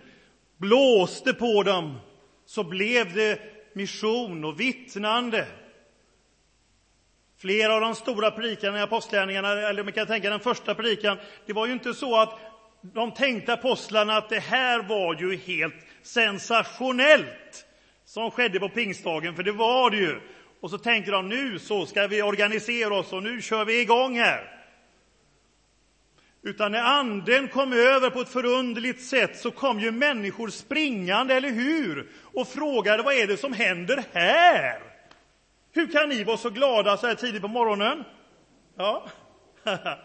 blåste 0.56 1.34
på 1.34 1.62
dem, 1.62 1.98
så 2.46 2.64
blev 2.64 3.14
det 3.14 3.40
mission 3.72 4.44
och 4.44 4.60
vittnande. 4.60 5.46
Flera 7.38 7.74
av 7.74 7.80
de 7.80 7.94
stora 7.94 8.30
predikarna 8.30 8.78
i 8.78 8.82
apostlärningarna, 8.82 9.48
eller 9.48 9.84
man 9.84 9.92
kan 9.92 10.06
tänka 10.06 10.30
den 10.30 10.40
första 10.40 10.74
predikan, 10.74 11.18
det 11.46 11.52
var 11.52 11.66
ju 11.66 11.72
inte 11.72 11.94
så 11.94 12.20
att 12.20 12.38
de 12.82 13.14
tänkte 13.14 13.52
apostlarna 13.52 14.16
att 14.16 14.28
det 14.28 14.40
här 14.40 14.82
var 14.82 15.14
ju 15.20 15.36
helt 15.36 15.74
sensationellt 16.02 17.66
som 18.04 18.30
skedde 18.30 18.60
på 18.60 18.68
pingstdagen, 18.68 19.36
för 19.36 19.42
det 19.42 19.52
var 19.52 19.90
det 19.90 19.96
ju. 19.96 20.20
Och 20.60 20.70
så 20.70 20.78
tänkte 20.78 21.10
de 21.10 21.28
nu 21.28 21.58
så 21.58 21.86
ska 21.86 22.06
vi 22.06 22.22
organisera 22.22 22.94
oss 22.94 23.12
och 23.12 23.22
nu 23.22 23.42
kör 23.42 23.64
vi 23.64 23.80
igång 23.80 24.18
här. 24.18 24.59
Utan 26.42 26.72
när 26.72 26.82
anden 26.82 27.48
kom 27.48 27.72
över 27.72 28.10
på 28.10 28.20
ett 28.20 28.28
förunderligt 28.28 29.02
sätt 29.02 29.38
så 29.38 29.50
kom 29.50 29.80
ju 29.80 29.90
människor 29.90 30.48
springande, 30.48 31.34
eller 31.34 31.50
hur? 31.50 32.10
Och 32.22 32.48
frågade 32.48 33.02
vad 33.02 33.14
är 33.14 33.26
det 33.26 33.36
som 33.36 33.52
händer 33.52 34.04
här? 34.12 34.82
Hur 35.72 35.92
kan 35.92 36.08
ni 36.08 36.24
vara 36.24 36.36
så 36.36 36.50
glada 36.50 36.96
så 36.96 37.06
här 37.06 37.14
tidigt 37.14 37.42
på 37.42 37.48
morgonen? 37.48 38.04
Ja. 38.76 39.06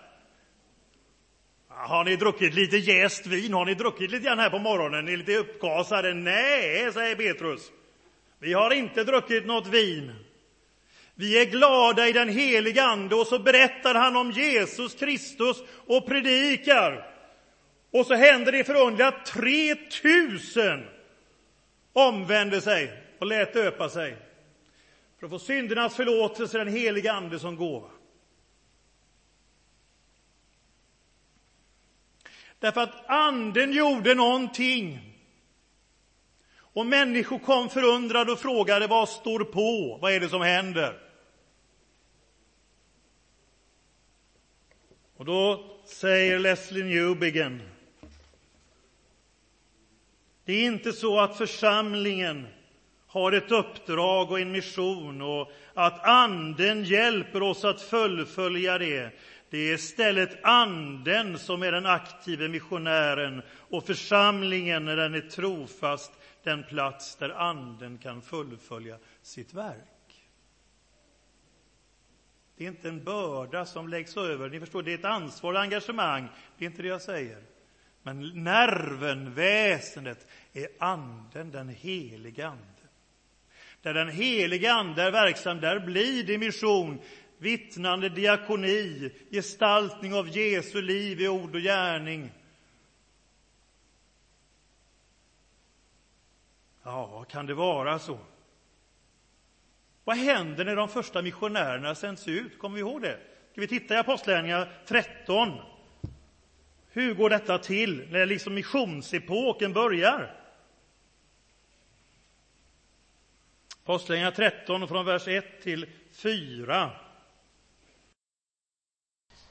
Har 1.68 2.04
ni 2.04 2.16
druckit 2.16 2.54
lite 2.54 2.78
jäst 2.78 3.28
vin? 3.28 3.54
Har 3.54 3.66
ni 3.66 3.74
druckit 3.74 4.12
lite 4.12 4.26
grann 4.26 4.40
här 4.40 4.50
på 4.50 4.60
morgonen? 4.60 5.06
Ni 5.06 5.14
är 5.14 5.18
lite 5.18 5.38
uppgasade? 5.38 6.14
Nej, 6.14 6.94
säger 6.94 7.16
Petrus. 7.16 7.72
Vi 8.40 8.54
har 8.54 8.74
inte 8.74 9.04
druckit 9.04 9.46
något 9.46 9.68
vin. 9.68 10.25
Vi 11.16 11.42
är 11.42 11.46
glada 11.46 12.08
i 12.08 12.12
den 12.12 12.30
heliga 12.30 12.84
Ande 12.84 13.16
och 13.16 13.28
så 13.28 13.40
berättar 13.40 13.96
han 13.96 14.16
om 14.16 14.32
Jesus 14.32 14.96
Kristus 14.96 15.58
och 15.88 16.08
predikar. 16.08 17.12
Och 17.92 18.06
så 18.06 18.16
händer 18.16 18.52
det 18.52 18.64
förunderliga 18.64 19.08
att 19.08 19.26
3000 19.26 20.86
omvände 21.94 22.62
sig 22.62 23.04
och 23.20 23.28
lät 23.28 23.54
döpa 23.54 23.90
sig 23.90 24.18
för 25.20 25.26
att 25.26 25.32
få 25.32 25.40
syndernas 25.40 25.96
förlåtelse, 25.96 26.58
den 26.58 26.68
heliga 26.68 27.14
Ande 27.14 27.40
som 27.40 27.56
gåva. 27.56 27.90
Därför 32.60 32.82
att 32.82 33.10
Anden 33.10 33.74
gjorde 33.74 34.16
någonting. 34.16 35.00
Och 36.58 36.86
människor 36.86 37.40
kom 37.40 37.70
förundrade 37.70 38.32
och 38.32 38.40
frågade 38.40 38.88
vad 38.88 39.10
står 39.10 39.44
på? 39.44 39.98
Vad 40.02 40.12
är 40.12 40.20
det 40.20 40.30
som 40.30 40.42
händer? 40.42 41.05
Och 45.26 45.32
då 45.32 45.64
säger 45.86 46.40
Leslie 46.40 46.84
Newbigin 46.84 47.62
det 50.46 50.54
är 50.54 50.66
inte 50.66 50.94
så 50.94 51.20
att 51.20 51.38
församlingen 51.38 52.48
har 53.08 53.32
ett 53.32 53.52
uppdrag 53.52 54.32
och 54.32 54.40
en 54.40 54.52
mission 54.52 55.22
och 55.22 55.52
att 55.74 56.06
Anden 56.06 56.84
hjälper 56.84 57.42
oss 57.42 57.66
att 57.66 57.82
fullfölja 57.82 58.78
det. 58.78 59.12
Det 59.50 59.58
är 59.58 59.74
istället 59.74 60.44
Anden 60.44 61.40
som 61.40 61.64
är 61.64 61.72
den 61.72 61.86
aktive 61.86 62.48
missionären 62.48 63.42
och 63.70 63.86
församlingen, 63.86 64.86
när 64.86 64.96
den 64.96 65.14
är 65.14 65.22
trofast, 65.22 66.12
den 66.44 66.64
plats 66.64 67.16
där 67.16 67.30
Anden 67.30 67.98
kan 67.98 68.22
fullfölja 68.22 68.98
sitt 69.22 69.54
verk. 69.54 69.95
Det 72.58 72.64
är 72.64 72.68
inte 72.68 72.88
en 72.88 73.04
börda 73.04 73.66
som 73.66 73.88
läggs 73.88 74.18
över. 74.18 74.50
Ni 74.50 74.60
förstår, 74.60 74.84
det 74.84 74.94
är 74.94 74.98
ett 74.98 75.06
ansvar 75.06 75.54
och 75.54 75.62
engagemang. 75.62 76.28
Det 76.58 76.66
är 76.66 76.70
inte 76.70 76.82
det 76.82 76.88
jag 76.88 77.02
säger. 77.02 77.44
Men 78.04 78.44
nerven, 78.44 79.34
väsendet, 79.34 80.28
är 80.54 80.68
Anden, 80.80 81.52
den 81.52 81.70
helige 81.70 82.48
Ande. 82.48 82.62
Där 83.82 83.94
den 83.94 84.10
helige 84.10 84.74
Ande 84.74 85.04
är 85.04 85.12
verksam, 85.12 85.60
där 85.60 85.80
blir 85.80 86.24
det 86.24 86.38
mission, 86.38 87.02
vittnande, 87.38 88.10
diakoni, 88.10 89.12
gestaltning 89.32 90.14
av 90.14 90.38
Jesu 90.38 90.82
liv 90.82 91.22
i 91.22 91.28
ord 91.28 91.56
och 91.56 91.62
gärning. 91.62 92.32
Ja, 96.84 97.24
kan 97.24 97.46
det 97.46 97.54
vara 97.54 98.00
så? 98.00 98.20
Vad 100.06 100.18
händer 100.18 100.66
när 100.66 100.76
de 100.76 100.90
första 100.90 101.22
missionärerna 101.22 101.96
sänds 101.96 102.28
ut? 102.28 102.60
Kommer 102.60 102.76
vi 102.76 102.82
ihåg 102.82 103.02
det? 103.02 103.20
Ska 103.52 103.62
vi 103.62 103.68
titta 103.68 103.94
i 103.94 103.98
Apostlagärningarna 103.98 104.68
13? 104.88 105.52
Hur 106.90 107.14
går 107.14 107.30
detta 107.30 107.58
till 107.58 108.08
när 108.12 108.26
liksom 108.26 108.54
missionsepoken 108.54 109.74
börjar? 109.74 110.42
Apostlagärningarna 113.84 114.36
13 114.36 114.88
från 114.88 115.06
vers 115.06 115.28
1 115.28 115.62
till 115.62 115.86
4. 116.12 116.92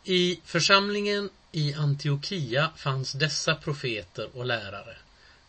I 0.04 0.40
församlingen 0.44 1.30
i 1.52 1.74
Antiochia 1.74 2.70
fanns 2.76 3.12
dessa 3.12 3.54
profeter 3.54 4.36
och 4.36 4.44
lärare. 4.44 4.96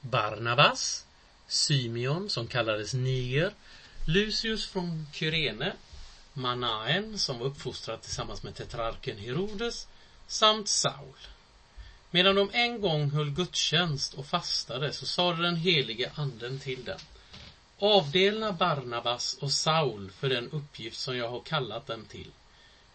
Barnabas, 0.01 1.05
Symeon 1.47 2.29
som 2.29 2.47
kallades 2.47 2.93
Niger, 2.93 3.51
Lucius 4.07 4.67
från 4.67 5.07
Kyrene, 5.13 5.73
Manaen 6.33 7.19
som 7.19 7.39
var 7.39 7.45
uppfostrad 7.45 8.01
tillsammans 8.01 8.43
med 8.43 8.55
tetrarken 8.55 9.17
Herodes 9.17 9.87
samt 10.27 10.69
Saul. 10.69 11.17
Medan 12.11 12.35
de 12.35 12.49
en 12.53 12.81
gång 12.81 13.09
höll 13.09 13.29
gudstjänst 13.29 14.13
och 14.13 14.25
fastade 14.25 14.93
så 14.93 15.05
sade 15.05 15.41
den 15.41 15.55
helige 15.55 16.11
anden 16.15 16.59
till 16.59 16.83
dem. 16.83 16.99
Avdelna 17.79 18.51
Barnabas 18.51 19.37
och 19.41 19.51
Saul 19.51 20.11
för 20.11 20.29
den 20.29 20.49
uppgift 20.51 20.99
som 20.99 21.17
jag 21.17 21.29
har 21.29 21.39
kallat 21.39 21.87
dem 21.87 22.05
till. 22.05 22.31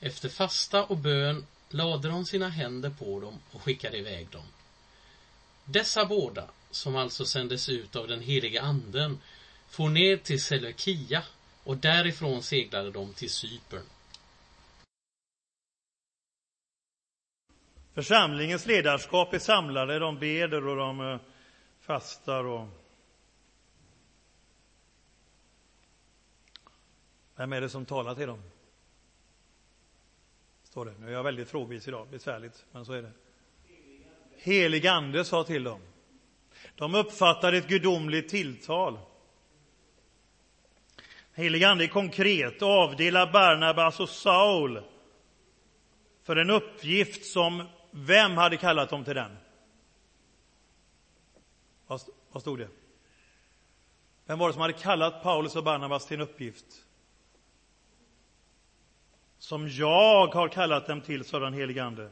Efter 0.01 0.29
fasta 0.29 0.85
och 0.85 0.97
bön 0.97 1.47
lade 1.69 2.09
de 2.09 2.27
sina 2.27 2.49
händer 2.49 2.91
på 2.91 3.21
dem 3.21 3.39
och 3.51 3.63
skickade 3.63 3.99
iväg 3.99 4.29
dem. 4.29 4.47
Dessa 5.65 6.05
båda, 6.05 6.45
som 6.71 6.97
alltså 6.97 7.25
sändes 7.25 7.69
ut 7.69 7.97
av 7.97 8.09
den 8.09 8.21
helige 8.21 8.63
anden, 8.63 9.19
for 9.71 9.89
ner 9.89 10.17
till 10.17 10.43
Seleukia 10.43 11.23
och 11.65 11.77
därifrån 11.77 12.43
seglade 12.43 12.91
de 12.91 13.15
till 13.15 13.31
Cypern. 13.31 13.85
Församlingens 17.95 18.67
ledarskap 18.67 19.35
är 19.35 19.39
samlade, 19.39 19.99
de 19.99 20.19
beder 20.19 20.67
och 20.67 20.77
de 20.77 21.01
eh, 21.01 21.21
fastar 21.81 22.45
och 22.45 22.69
Vem 27.37 27.53
är 27.53 27.61
det 27.61 27.69
som 27.69 27.87
talar 27.87 28.15
till 28.15 28.27
dem? 28.27 28.43
Står 30.63 30.85
det. 30.85 30.95
Nu 30.99 31.07
är 31.09 31.13
jag 31.13 31.23
väldigt 31.23 31.49
frågvis 31.49 31.89
idag, 31.89 32.09
besvärligt, 32.11 32.65
men 32.73 32.85
så 32.85 32.93
är 32.93 33.03
det. 33.03 33.13
Helig 34.37 34.87
ande 34.87 35.25
sa 35.25 35.45
till 35.45 35.65
dem. 35.65 35.81
De 36.77 36.95
uppfattade 36.95 37.59
ett 37.59 37.69
gudomligt 37.69 38.29
tilltal. 38.29 38.99
Helig 41.41 41.65
ande 41.65 41.89
konkret, 41.89 42.63
avdela 42.63 43.33
Barnabas 43.33 44.01
och 44.01 44.09
Saul 44.09 44.83
för 46.23 46.37
en 46.37 46.51
uppgift 46.51 47.25
som 47.25 47.67
vem 47.91 48.37
hade 48.37 48.57
kallat 48.57 48.91
dem 48.91 49.05
till 49.05 49.15
den? 49.15 49.37
Vad 52.33 52.41
stod 52.41 52.59
det? 52.59 52.69
Vem 54.27 54.39
var 54.39 54.47
det 54.49 54.53
som 54.53 54.63
hade 54.63 54.73
kallat 54.73 55.23
Paulus 55.23 55.57
och 55.57 55.65
Barnabas 55.65 56.07
till 56.07 56.17
en 56.17 56.21
uppgift? 56.21 56.67
Som 59.39 59.69
jag 59.69 60.27
har 60.27 60.49
kallat 60.49 60.87
dem 60.87 61.01
till, 61.01 61.25
sa 61.25 61.39
den 61.39 61.55
helige 61.55 61.85
Ande. 61.85 62.11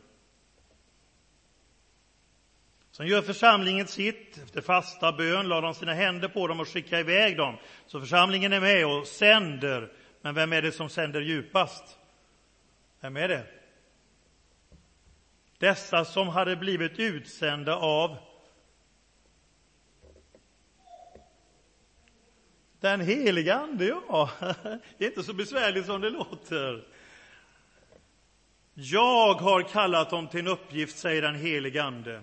Sen 2.99 3.07
gör 3.07 3.23
församlingen 3.23 3.87
sitt. 3.87 4.39
Efter 4.39 4.61
fasta 4.61 5.13
bön 5.13 5.49
la 5.49 5.61
de 5.61 5.75
sina 5.75 5.95
händer 5.95 6.29
på 6.29 6.47
dem 6.47 6.61
och 6.61 6.69
skickade 6.69 7.01
iväg 7.01 7.37
dem. 7.37 7.57
Så 7.87 8.01
församlingen 8.01 8.53
är 8.53 8.61
med 8.61 8.87
och 8.87 9.07
sänder. 9.07 9.93
Men 10.23 10.35
vem 10.35 10.53
är 10.53 10.63
det 10.63 10.73
som 10.73 10.89
sänder 10.89 11.21
djupast? 11.21 11.99
Vem 13.01 13.17
är 13.17 13.29
det? 13.29 13.47
Dessa 15.59 16.05
som 16.05 16.29
hade 16.29 16.57
blivit 16.57 16.99
utsända 16.99 17.77
av 17.77 18.17
den 22.81 23.01
heliga 23.01 23.55
Ande, 23.55 23.85
ja. 23.85 24.31
Det 24.99 25.05
är 25.05 25.09
inte 25.09 25.23
så 25.23 25.33
besvärligt 25.33 25.87
som 25.87 26.01
det 26.01 26.11
låter. 26.11 26.87
Jag 28.75 29.35
har 29.35 29.63
kallat 29.63 30.11
dem 30.11 30.29
till 30.29 30.41
en 30.41 30.49
uppgift, 30.49 30.99
säger 30.99 31.23
den 31.23 31.35
helige 31.35 31.83
Ande. 31.83 32.23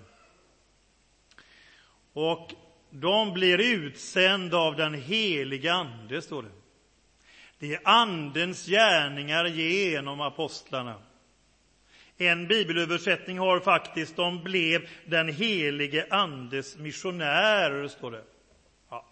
Och 2.15 2.51
de 2.89 3.34
blir 3.34 3.62
utsända 3.62 4.58
av 4.58 4.75
den 4.75 4.93
helige 4.93 5.73
Ande, 5.73 6.21
står 6.21 6.43
det. 6.43 6.49
Det 7.60 7.73
är 7.73 7.80
Andens 7.84 8.65
gärningar 8.65 9.45
genom 9.45 10.21
apostlarna. 10.21 10.95
En 12.17 12.47
bibelöversättning 12.47 13.39
har 13.39 13.60
faktiskt 13.60 14.15
de 14.15 14.43
blev 14.43 14.89
den 15.06 15.30
helige 15.30 16.08
Andes 16.10 16.78
missionärer, 16.78 17.88
står 17.88 18.12
det. 18.12 18.23
Ja, 18.89 19.06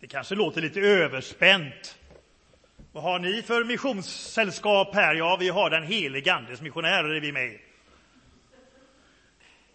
det 0.00 0.06
kanske 0.06 0.34
låter 0.34 0.60
lite 0.60 0.80
överspänt. 0.80 1.98
Vad 2.92 3.02
har 3.02 3.18
ni 3.18 3.42
för 3.42 3.64
missionssällskap 3.64 4.94
här? 4.94 5.14
Ja, 5.14 5.36
vi 5.40 5.48
har 5.48 5.70
den 5.70 5.82
helige 5.82 6.34
Andes 6.34 6.60
missionärer, 6.60 7.14
är 7.14 7.20
vi 7.20 7.32
med 7.32 7.58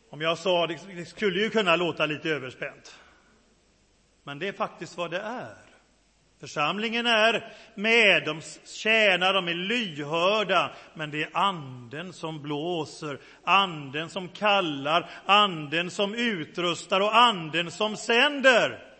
om 0.09 0.21
jag 0.21 0.37
sa, 0.37 0.67
det 0.67 1.05
skulle 1.05 1.39
ju 1.39 1.49
kunna 1.49 1.75
låta 1.75 2.05
lite 2.05 2.29
överspänt. 2.29 2.99
Men 4.23 4.39
det 4.39 4.47
är 4.47 4.53
faktiskt 4.53 4.97
vad 4.97 5.11
det 5.11 5.19
är. 5.19 5.55
Församlingen 6.39 7.05
är 7.05 7.53
med, 7.75 8.25
de 8.25 8.41
tjänar, 8.65 9.33
de 9.33 9.47
är 9.47 9.53
lyhörda, 9.53 10.75
men 10.93 11.11
det 11.11 11.23
är 11.23 11.29
anden 11.33 12.13
som 12.13 12.41
blåser, 12.41 13.19
anden 13.43 14.09
som 14.09 14.29
kallar, 14.29 15.09
anden 15.25 15.91
som 15.91 16.15
utrustar 16.15 17.01
och 17.01 17.15
anden 17.15 17.71
som 17.71 17.97
sänder. 17.97 18.91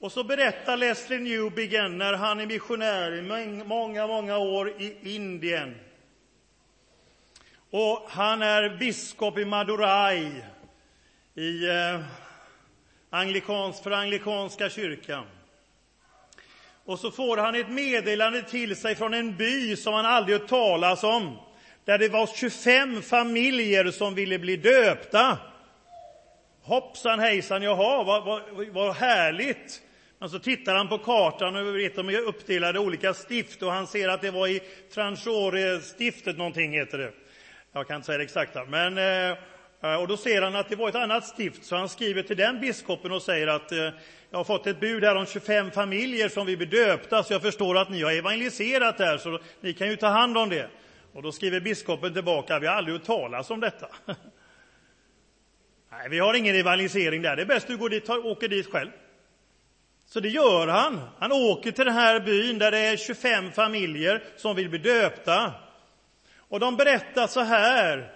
Och 0.00 0.12
så 0.12 0.24
berättar 0.24 0.76
Leslie 0.76 1.18
Newbigin 1.18 1.98
när 1.98 2.12
han 2.12 2.40
är 2.40 2.46
missionär 2.46 3.12
i 3.12 3.22
många, 3.64 4.06
många 4.06 4.38
år 4.38 4.68
i 4.68 5.14
Indien. 5.14 5.89
Och 7.70 8.06
han 8.08 8.42
är 8.42 8.76
biskop 8.76 9.38
i 9.38 9.44
Madurai 9.44 10.42
i 11.34 11.68
eh, 11.68 12.00
anglikans, 13.10 13.80
för 13.80 13.90
anglikanska 13.90 14.70
kyrkan. 14.70 15.24
Och 16.84 16.98
så 16.98 17.10
får 17.10 17.36
han 17.36 17.54
ett 17.54 17.68
meddelande 17.68 18.42
till 18.42 18.76
sig 18.76 18.94
från 18.94 19.14
en 19.14 19.36
by 19.36 19.76
som 19.76 19.94
han 19.94 20.06
aldrig 20.06 20.40
hört 20.40 20.48
talas 20.48 21.04
om, 21.04 21.36
där 21.84 21.98
det 21.98 22.08
var 22.08 22.26
25 22.26 23.02
familjer 23.02 23.90
som 23.90 24.14
ville 24.14 24.38
bli 24.38 24.56
döpta. 24.56 25.38
Hoppsan 26.62 27.20
hejsan, 27.20 27.62
jaha, 27.62 28.04
vad, 28.04 28.24
vad, 28.24 28.68
vad 28.68 28.94
härligt! 28.94 29.82
Men 30.18 30.30
så 30.30 30.38
tittar 30.38 30.74
han 30.74 30.88
på 30.88 30.98
kartan 30.98 31.56
och 31.56 31.76
vet 31.76 31.96
de 31.96 32.08
är 32.08 32.20
uppdelade 32.20 32.78
i 32.78 32.82
olika 32.82 33.14
stift 33.14 33.62
och 33.62 33.72
han 33.72 33.86
ser 33.86 34.08
att 34.08 34.20
det 34.20 34.30
var 34.30 34.48
i 34.48 34.60
Tranchore-stiftet 34.94 36.36
någonting 36.36 36.72
heter 36.72 36.98
det. 36.98 37.12
Jag 37.72 37.86
kan 37.86 37.96
inte 37.96 38.06
säga 38.06 38.18
det 38.18 38.24
exakta, 38.24 38.64
men 38.64 38.98
eh, 38.98 39.36
och 40.00 40.08
då 40.08 40.16
ser 40.16 40.42
han 40.42 40.56
att 40.56 40.68
det 40.68 40.76
var 40.76 40.88
ett 40.88 40.94
annat 40.94 41.26
stift, 41.26 41.64
så 41.64 41.76
han 41.76 41.88
skriver 41.88 42.22
till 42.22 42.36
den 42.36 42.60
biskopen 42.60 43.12
och 43.12 43.22
säger 43.22 43.46
att 43.46 43.72
eh, 43.72 43.78
jag 44.30 44.38
har 44.38 44.44
fått 44.44 44.66
ett 44.66 44.80
bud 44.80 45.04
här 45.04 45.16
om 45.16 45.26
25 45.26 45.70
familjer 45.70 46.28
som 46.28 46.46
vill 46.46 46.56
bli 46.56 46.66
döpta, 46.66 47.22
så 47.22 47.32
jag 47.32 47.42
förstår 47.42 47.78
att 47.78 47.90
ni 47.90 48.02
har 48.02 48.12
evangeliserat 48.12 48.98
där, 48.98 49.18
så 49.18 49.38
ni 49.60 49.72
kan 49.72 49.88
ju 49.88 49.96
ta 49.96 50.06
hand 50.06 50.38
om 50.38 50.48
det. 50.48 50.68
Och 51.12 51.22
då 51.22 51.32
skriver 51.32 51.60
biskopen 51.60 52.14
tillbaka, 52.14 52.58
vi 52.58 52.66
har 52.66 52.74
aldrig 52.74 52.96
hört 52.96 53.06
talas 53.06 53.50
om 53.50 53.60
detta. 53.60 53.88
Nej, 55.90 56.08
vi 56.10 56.18
har 56.18 56.34
ingen 56.34 56.56
evangelisering 56.56 57.22
där, 57.22 57.36
det 57.36 57.42
är 57.42 57.46
bäst 57.46 57.66
du 57.66 57.76
går 57.76 57.88
dit, 57.88 58.10
åker 58.10 58.48
dit 58.48 58.72
själv. 58.72 58.90
Så 60.06 60.20
det 60.20 60.28
gör 60.28 60.66
han. 60.66 61.00
Han 61.18 61.32
åker 61.32 61.70
till 61.70 61.84
den 61.84 61.94
här 61.94 62.20
byn 62.20 62.58
där 62.58 62.70
det 62.70 62.78
är 62.78 62.96
25 62.96 63.52
familjer 63.52 64.22
som 64.36 64.56
vill 64.56 64.68
bli 64.68 64.78
döpta. 64.78 65.52
Och 66.50 66.60
de 66.60 66.76
berättar 66.76 67.26
så 67.26 67.40
här, 67.40 68.12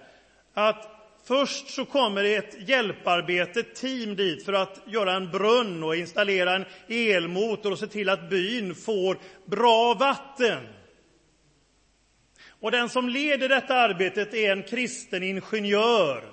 att 0.53 0.95
Först 1.27 1.69
så 1.69 1.85
kommer 1.85 2.23
det 2.23 2.35
ett 2.35 2.69
hjälparbete, 2.69 3.59
ett 3.59 3.75
team 3.75 4.15
dit 4.15 4.45
för 4.45 4.53
att 4.53 4.81
göra 4.85 5.13
en 5.13 5.31
brunn 5.31 5.83
och 5.83 5.95
installera 5.95 6.55
en 6.55 6.65
elmotor 6.87 7.71
och 7.71 7.79
se 7.79 7.87
till 7.87 8.09
att 8.09 8.29
byn 8.29 8.75
får 8.75 9.17
bra 9.45 9.93
vatten. 9.93 10.67
Och 12.59 12.71
den 12.71 12.89
som 12.89 13.09
leder 13.09 13.49
detta 13.49 13.75
arbetet 13.75 14.33
är 14.33 14.51
en 14.51 14.63
kristen 14.63 15.23
ingenjör. 15.23 16.23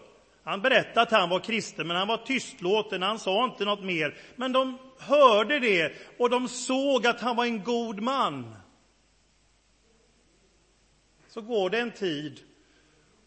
Han 0.44 0.62
berättade 0.62 1.00
att 1.00 1.10
han 1.10 1.28
var 1.28 1.38
kristen, 1.38 1.86
men 1.86 1.96
han 1.96 2.08
var 2.08 2.16
tystlåten, 2.16 3.02
han 3.02 3.18
sa 3.18 3.44
inte 3.44 3.64
något 3.64 3.84
mer. 3.84 4.14
Men 4.36 4.52
de 4.52 4.78
hörde 4.98 5.58
det 5.58 5.92
och 6.18 6.30
de 6.30 6.48
såg 6.48 7.06
att 7.06 7.20
han 7.20 7.36
var 7.36 7.44
en 7.44 7.62
god 7.62 8.00
man. 8.00 8.54
Så 11.34 11.40
går 11.40 11.70
det 11.70 11.78
en 11.78 11.90
tid 11.90 12.40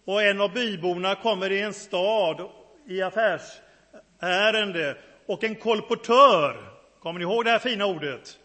och 0.05 0.23
en 0.23 0.41
av 0.41 0.53
byborna 0.53 1.15
kommer 1.15 1.51
i 1.51 1.61
en 1.61 1.73
stad 1.73 2.49
i 2.87 3.01
affärsärende 3.01 4.97
och 5.25 5.43
en 5.43 5.55
kolportör, 5.55 6.71
kommer 6.99 7.19
ni 7.19 7.23
ihåg 7.23 7.45
det 7.45 7.51
här 7.51 7.59
fina 7.59 7.85
ordet? 7.85 8.39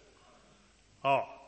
Ja. 1.02 1.40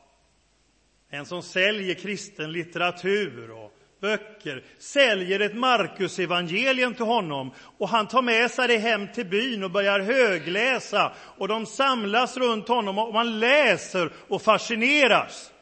En 1.10 1.26
som 1.26 1.42
säljer 1.42 1.94
kristen 1.94 2.52
litteratur 2.52 3.50
och 3.50 3.72
böcker, 4.00 4.64
säljer 4.78 5.40
ett 5.40 5.56
Markusevangelium 5.56 6.94
till 6.94 7.04
honom 7.04 7.50
och 7.78 7.88
han 7.88 8.08
tar 8.08 8.22
med 8.22 8.50
sig 8.50 8.68
det 8.68 8.78
hem 8.78 9.08
till 9.12 9.26
byn 9.26 9.64
och 9.64 9.70
börjar 9.70 10.00
högläsa 10.00 11.12
och 11.38 11.48
de 11.48 11.66
samlas 11.66 12.36
runt 12.36 12.68
honom 12.68 12.98
och 12.98 13.14
man 13.14 13.38
läser 13.38 14.10
och 14.28 14.42
fascineras. 14.42 15.52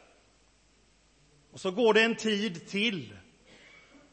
Och 1.53 1.59
så 1.59 1.71
går 1.71 1.93
det 1.93 2.01
en 2.01 2.15
tid 2.15 2.67
till. 2.67 3.13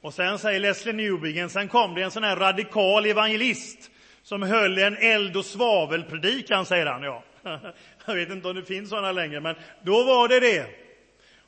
Och 0.00 0.14
sen 0.14 0.38
säger 0.38 0.60
Leslie 0.60 0.92
Newbigin, 0.92 1.50
sen 1.50 1.68
kom 1.68 1.94
det 1.94 2.02
en 2.02 2.10
sån 2.10 2.24
här 2.24 2.36
radikal 2.36 3.06
evangelist 3.06 3.90
som 4.22 4.42
höll 4.42 4.78
en 4.78 4.96
eld 4.96 5.36
och 5.36 5.44
svavelpredikan, 5.44 6.66
säger 6.66 6.86
han. 6.86 7.02
Ja. 7.02 7.22
Jag 8.06 8.14
vet 8.14 8.30
inte 8.30 8.48
om 8.48 8.54
det 8.54 8.64
finns 8.64 8.90
såna 8.90 9.12
längre, 9.12 9.40
men 9.40 9.54
då 9.82 10.04
var 10.04 10.28
det 10.28 10.40
det. 10.40 10.66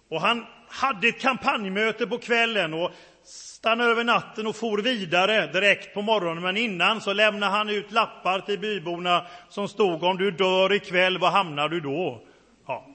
Och 0.09 0.21
han 0.21 0.47
hade 0.69 1.09
ett 1.09 1.21
kampanjmöte 1.21 2.07
på 2.07 2.19
kvällen 2.19 2.75
och 2.75 2.91
stannade 3.25 3.91
över 3.91 4.05
natten 4.05 4.47
och 4.47 4.57
for 4.57 4.79
vidare 4.79 5.47
direkt 5.47 5.95
på 5.95 6.03
morgonen. 6.03 6.43
Men 6.43 6.57
innan 6.57 7.01
så 7.01 7.13
lämnade 7.13 7.53
han 7.53 7.69
ut 7.69 7.93
lappar 7.93 8.41
till 8.41 8.59
byborna 8.59 9.27
som 9.49 9.69
stod 9.69 10.03
om 10.03 10.17
du 10.17 10.31
dör 10.31 10.73
ikväll, 10.73 11.19
var 11.19 11.31
hamnar 11.31 11.69
du 11.69 11.81
då? 11.81 12.23
Ja. 12.67 12.87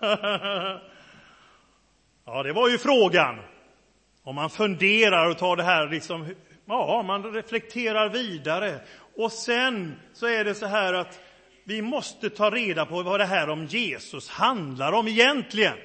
ja, 2.24 2.42
det 2.42 2.52
var 2.52 2.68
ju 2.68 2.78
frågan. 2.78 3.38
Om 4.24 4.34
man 4.34 4.50
funderar 4.50 5.30
och 5.30 5.38
tar 5.38 5.56
det 5.56 5.62
här 5.62 5.88
liksom, 5.88 6.34
ja, 6.66 7.02
man 7.06 7.32
reflekterar 7.34 8.08
vidare. 8.08 8.80
Och 9.16 9.32
sen 9.32 10.00
så 10.12 10.26
är 10.26 10.44
det 10.44 10.54
så 10.54 10.66
här 10.66 10.92
att 10.92 11.20
vi 11.64 11.82
måste 11.82 12.30
ta 12.30 12.50
reda 12.50 12.86
på 12.86 13.02
vad 13.02 13.20
det 13.20 13.26
här 13.26 13.50
om 13.50 13.66
Jesus 13.66 14.28
handlar 14.28 14.92
om 14.92 15.08
egentligen. 15.08 15.76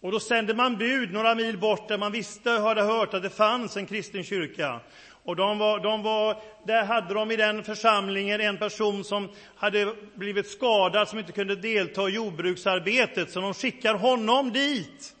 Och 0.00 0.12
då 0.12 0.20
sände 0.20 0.54
man 0.54 0.76
bud 0.76 1.12
några 1.12 1.34
mil 1.34 1.58
bort 1.58 1.88
där 1.88 1.98
man 1.98 2.12
visste, 2.12 2.50
hade 2.50 2.82
hört 2.82 3.14
att 3.14 3.22
det 3.22 3.30
fanns 3.30 3.76
en 3.76 3.86
kristen 3.86 4.24
kyrka. 4.24 4.80
Och 5.24 5.36
de 5.36 5.58
var, 5.58 5.80
de 5.80 6.02
var, 6.02 6.42
där 6.66 6.84
hade 6.84 7.14
de 7.14 7.30
i 7.30 7.36
den 7.36 7.64
församlingen 7.64 8.40
en 8.40 8.58
person 8.58 9.04
som 9.04 9.28
hade 9.56 9.94
blivit 10.14 10.46
skadad, 10.46 11.08
som 11.08 11.18
inte 11.18 11.32
kunde 11.32 11.56
delta 11.56 12.08
i 12.08 12.12
jordbruksarbetet, 12.12 13.30
så 13.30 13.40
de 13.40 13.54
skickar 13.54 13.94
honom 13.94 14.52
dit. 14.52 15.13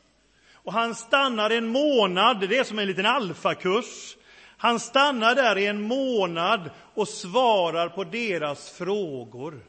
Och 0.64 0.72
han 0.72 0.94
stannar 0.94 1.50
en 1.50 1.66
månad, 1.66 2.48
det 2.48 2.58
är 2.58 2.64
som 2.64 2.78
en 2.78 2.86
liten 2.86 3.06
alfakurs. 3.06 4.16
Han 4.56 4.80
stannar 4.80 5.34
där 5.34 5.58
i 5.58 5.66
en 5.66 5.82
månad 5.82 6.70
och 6.94 7.08
svarar 7.08 7.88
på 7.88 8.04
deras 8.04 8.70
frågor. 8.70 9.66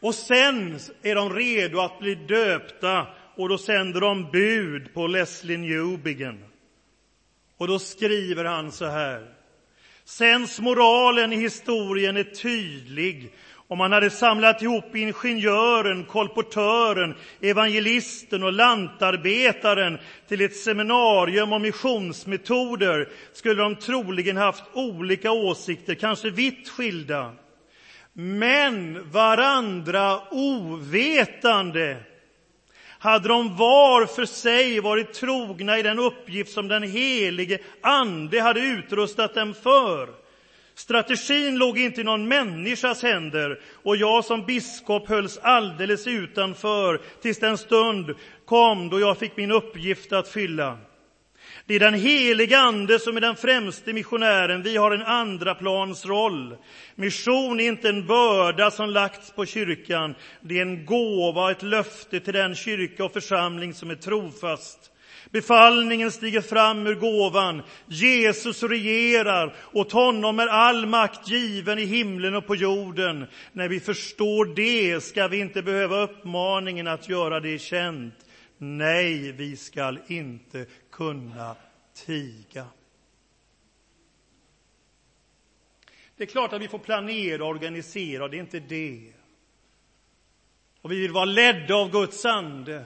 Och 0.00 0.14
sen 0.14 0.78
är 1.02 1.14
de 1.14 1.34
redo 1.34 1.80
att 1.80 1.98
bli 1.98 2.14
döpta 2.14 3.06
och 3.36 3.48
då 3.48 3.58
sänder 3.58 4.00
de 4.00 4.30
bud 4.30 4.94
på 4.94 5.06
Leslie 5.06 5.58
Newbigin. 5.58 6.44
Och 7.56 7.68
då 7.68 7.78
skriver 7.78 8.44
han 8.44 8.72
så 8.72 8.86
här. 8.86 9.34
Sensmoralen 10.04 11.32
i 11.32 11.36
historien 11.36 12.16
är 12.16 12.24
tydlig 12.24 13.34
om 13.70 13.78
man 13.78 13.92
hade 13.92 14.10
samlat 14.10 14.62
ihop 14.62 14.96
ingenjören, 14.96 16.04
kolportören, 16.04 17.14
evangelisten 17.40 18.42
och 18.42 18.52
lantarbetaren 18.52 19.98
till 20.28 20.40
ett 20.40 20.56
seminarium 20.56 21.52
om 21.52 21.62
missionsmetoder 21.62 23.08
skulle 23.32 23.62
de 23.62 23.76
troligen 23.76 24.36
haft 24.36 24.64
olika 24.72 25.32
åsikter, 25.32 25.94
kanske 25.94 26.30
vitt 26.30 26.68
skilda. 26.68 27.32
Men 28.12 29.10
varandra 29.10 30.20
ovetande 30.30 31.96
hade 32.98 33.28
de 33.28 33.56
var 33.56 34.06
för 34.06 34.24
sig 34.24 34.80
varit 34.80 35.12
trogna 35.12 35.78
i 35.78 35.82
den 35.82 35.98
uppgift 35.98 36.52
som 36.52 36.68
den 36.68 36.82
helige 36.82 37.58
Ande 37.80 38.40
hade 38.40 38.60
utrustat 38.60 39.34
dem 39.34 39.54
för. 39.54 40.19
Strategin 40.80 41.58
låg 41.58 41.78
inte 41.78 42.00
i 42.00 42.04
någon 42.04 42.28
människas 42.28 43.02
händer 43.02 43.60
och 43.82 43.96
jag 43.96 44.24
som 44.24 44.46
biskop 44.46 45.08
hölls 45.08 45.38
alldeles 45.42 46.06
utanför 46.06 47.00
tills 47.22 47.38
den 47.38 47.58
stund 47.58 48.14
kom 48.44 48.88
då 48.88 49.00
jag 49.00 49.18
fick 49.18 49.36
min 49.36 49.50
uppgift 49.50 50.12
att 50.12 50.28
fylla. 50.28 50.78
Det 51.66 51.74
är 51.74 51.80
den 51.80 51.94
helige 51.94 52.58
Ande 52.58 52.98
som 52.98 53.16
är 53.16 53.20
den 53.20 53.36
främste 53.36 53.92
missionären. 53.92 54.62
Vi 54.62 54.76
har 54.76 54.90
en 54.90 55.02
andraplansroll. 55.02 56.56
Mission 56.94 57.60
är 57.60 57.64
inte 57.68 57.88
en 57.88 58.06
börda 58.06 58.70
som 58.70 58.90
lagts 58.90 59.32
på 59.32 59.46
kyrkan. 59.46 60.14
Det 60.40 60.58
är 60.58 60.62
en 60.62 60.84
gåva, 60.86 61.50
ett 61.50 61.62
löfte 61.62 62.20
till 62.20 62.32
den 62.34 62.54
kyrka 62.54 63.04
och 63.04 63.12
församling 63.12 63.74
som 63.74 63.90
är 63.90 63.94
trofast. 63.94 64.90
Befallningen 65.30 66.10
stiger 66.10 66.40
fram 66.40 66.86
ur 66.86 66.94
gåvan. 66.94 67.62
Jesus 67.86 68.62
regerar, 68.62 69.56
åt 69.72 69.92
honom 69.92 70.38
är 70.38 70.46
all 70.46 70.86
makt 70.86 71.28
given 71.28 71.78
i 71.78 71.84
himlen 71.84 72.34
och 72.34 72.46
på 72.46 72.56
jorden. 72.56 73.26
När 73.52 73.68
vi 73.68 73.80
förstår 73.80 74.54
det 74.54 75.00
ska 75.00 75.28
vi 75.28 75.40
inte 75.40 75.62
behöva 75.62 76.02
uppmaningen 76.02 76.86
att 76.86 77.08
göra 77.08 77.40
det 77.40 77.58
känt. 77.58 78.14
Nej, 78.58 79.32
vi 79.32 79.56
skall 79.56 79.98
inte 80.06 80.66
kunna 80.90 81.56
tiga. 82.06 82.66
Det 86.16 86.24
är 86.24 86.28
klart 86.28 86.52
att 86.52 86.62
vi 86.62 86.68
får 86.68 86.78
planera 86.78 87.44
och 87.44 87.50
organisera, 87.50 88.28
det 88.28 88.36
är 88.36 88.40
inte 88.40 88.60
det. 88.60 89.12
Och 90.80 90.92
vi 90.92 91.00
vill 91.00 91.12
vara 91.12 91.24
ledda 91.24 91.74
av 91.74 91.90
Guds 91.90 92.24
ande. 92.24 92.84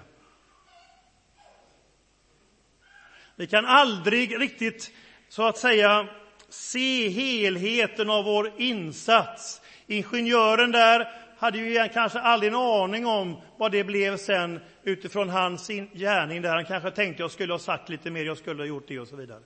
Vi 3.37 3.47
kan 3.47 3.67
aldrig 3.67 4.41
riktigt, 4.41 4.91
så 5.29 5.47
att 5.47 5.59
säga, 5.59 6.09
se 6.49 7.09
helheten 7.09 8.11
av 8.11 8.25
vår 8.25 8.53
insats. 8.59 9.63
Ingenjören 9.87 10.71
där 10.71 11.09
hade 11.39 11.59
ju 11.59 11.89
kanske 11.89 12.19
aldrig 12.21 12.53
en 12.53 12.59
aning 12.59 13.07
om 13.07 13.37
vad 13.59 13.73
det 13.73 13.85
blev 13.85 14.17
sen 14.17 14.61
utifrån 14.83 15.29
hans 15.29 15.69
gärning 15.93 16.43
där. 16.43 16.55
Han 16.55 16.65
kanske 16.65 16.91
tänkte 16.91 17.23
jag 17.23 17.31
skulle 17.31 17.53
ha 17.53 17.59
sagt 17.59 17.89
lite 17.89 18.11
mer, 18.11 18.25
jag 18.25 18.39
skulle 18.39 18.63
ha 18.63 18.67
gjort 18.67 18.89
det 18.89 18.99
och 18.99 19.09
så 19.09 19.17
vidare. 19.17 19.41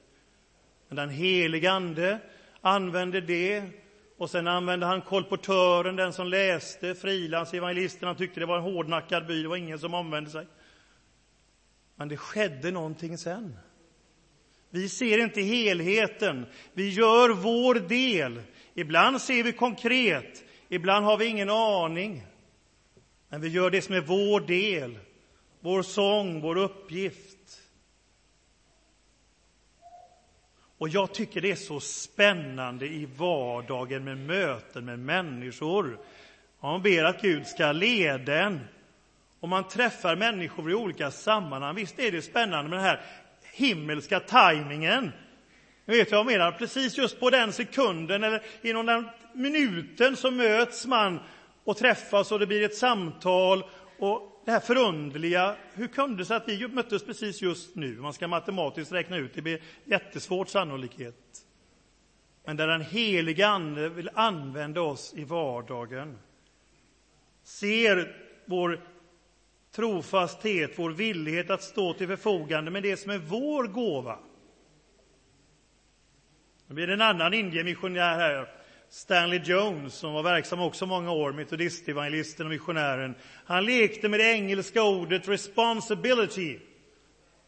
Men 0.88 0.96
den 0.96 1.10
helige 1.10 1.72
Ande 1.72 2.18
använde 2.60 3.20
det 3.20 3.62
och 4.18 4.30
sen 4.30 4.48
använde 4.48 4.86
han 4.86 5.00
kolportören, 5.00 5.96
den 5.96 6.12
som 6.12 6.26
läste, 6.26 6.94
frilansevangelisten. 6.94 8.06
Han 8.06 8.16
tyckte 8.16 8.40
det 8.40 8.46
var 8.46 8.56
en 8.56 8.62
hårdnackad 8.62 9.26
by, 9.26 9.42
det 9.42 9.48
var 9.48 9.56
ingen 9.56 9.78
som 9.78 9.94
omvände 9.94 10.30
sig. 10.30 10.46
Men 11.94 12.08
det 12.08 12.16
skedde 12.16 12.70
någonting 12.70 13.18
sen. 13.18 13.56
Vi 14.70 14.88
ser 14.88 15.18
inte 15.18 15.40
helheten. 15.40 16.46
Vi 16.72 16.88
gör 16.90 17.28
vår 17.28 17.74
del. 17.74 18.42
Ibland 18.74 19.22
ser 19.22 19.42
vi 19.42 19.52
konkret, 19.52 20.44
ibland 20.68 21.04
har 21.04 21.16
vi 21.16 21.26
ingen 21.26 21.50
aning. 21.50 22.26
Men 23.28 23.40
vi 23.40 23.48
gör 23.48 23.70
det 23.70 23.82
som 23.82 23.94
är 23.94 24.00
vår 24.00 24.40
del, 24.40 24.98
vår 25.60 25.82
sång, 25.82 26.40
vår 26.40 26.56
uppgift. 26.56 27.62
Och 30.78 30.88
jag 30.88 31.14
tycker 31.14 31.40
det 31.40 31.50
är 31.50 31.54
så 31.54 31.80
spännande 31.80 32.86
i 32.86 33.08
vardagen 33.16 34.04
med 34.04 34.18
möten 34.18 34.84
med 34.84 34.98
människor. 34.98 35.98
Man 36.60 36.82
ber 36.82 37.04
att 37.04 37.22
Gud 37.22 37.46
ska 37.46 37.72
leda 37.72 38.42
en. 38.42 38.60
Och 39.40 39.48
man 39.48 39.68
träffar 39.68 40.16
människor 40.16 40.70
i 40.70 40.74
olika 40.74 41.10
sammanhang. 41.10 41.74
Visst 41.74 41.98
är 41.98 42.12
det 42.12 42.22
spännande 42.22 42.70
med 42.70 42.78
den 42.78 42.86
här 42.86 43.00
himmelska 43.58 44.20
tajmingen. 44.20 45.12
Ni 45.84 45.96
vet 45.96 46.10
vad 46.10 46.18
jag 46.18 46.26
menar? 46.26 46.52
Precis 46.52 46.98
just 46.98 47.20
på 47.20 47.30
den 47.30 47.52
sekunden 47.52 48.24
eller 48.24 48.42
inom 48.62 48.86
den 48.86 49.08
minuten 49.34 50.16
så 50.16 50.30
möts 50.30 50.86
man 50.86 51.20
och 51.64 51.76
träffas 51.76 52.32
och 52.32 52.38
det 52.38 52.46
blir 52.46 52.64
ett 52.64 52.76
samtal 52.76 53.64
och 53.98 54.42
det 54.44 54.50
här 54.52 54.60
förundliga. 54.60 55.56
Hur 55.74 55.86
kunde 55.86 56.16
det 56.16 56.24
sig 56.24 56.36
att 56.36 56.48
vi 56.48 56.68
möttes 56.68 57.04
precis 57.04 57.42
just 57.42 57.74
nu? 57.74 57.96
Man 57.96 58.12
ska 58.12 58.28
matematiskt 58.28 58.92
räkna 58.92 59.16
ut, 59.16 59.34
det 59.34 59.42
blir 59.42 59.60
jättesvårt 59.84 60.48
sannolikhet. 60.48 61.44
Men 62.44 62.56
där 62.56 62.66
den 62.66 62.80
heliga 62.80 63.48
Ande 63.48 63.88
vill 63.88 64.10
använda 64.14 64.80
oss 64.80 65.14
i 65.16 65.24
vardagen. 65.24 66.18
Ser 67.42 68.16
vår 68.44 68.80
trofasthet, 69.78 70.72
vår 70.76 70.90
villighet 70.90 71.50
att 71.50 71.62
stå 71.62 71.94
till 71.94 72.06
förfogande 72.06 72.70
med 72.70 72.82
det 72.82 72.96
som 72.96 73.10
är 73.10 73.18
vår 73.18 73.66
gåva. 73.66 74.18
Det 76.66 76.74
blir 76.74 76.90
en 76.90 77.00
annan 77.00 77.34
Indiemissionär 77.34 78.16
här, 78.16 78.48
Stanley 78.90 79.40
Jones, 79.44 79.94
som 79.94 80.12
var 80.12 80.22
verksam 80.22 80.60
också 80.60 80.86
många 80.86 81.12
år, 81.12 81.32
metodistevangelisten 81.32 82.46
och 82.46 82.50
missionären. 82.50 83.14
Han 83.44 83.64
lekte 83.64 84.08
med 84.08 84.20
det 84.20 84.32
engelska 84.32 84.82
ordet 84.82 85.28
responsibility 85.28 86.58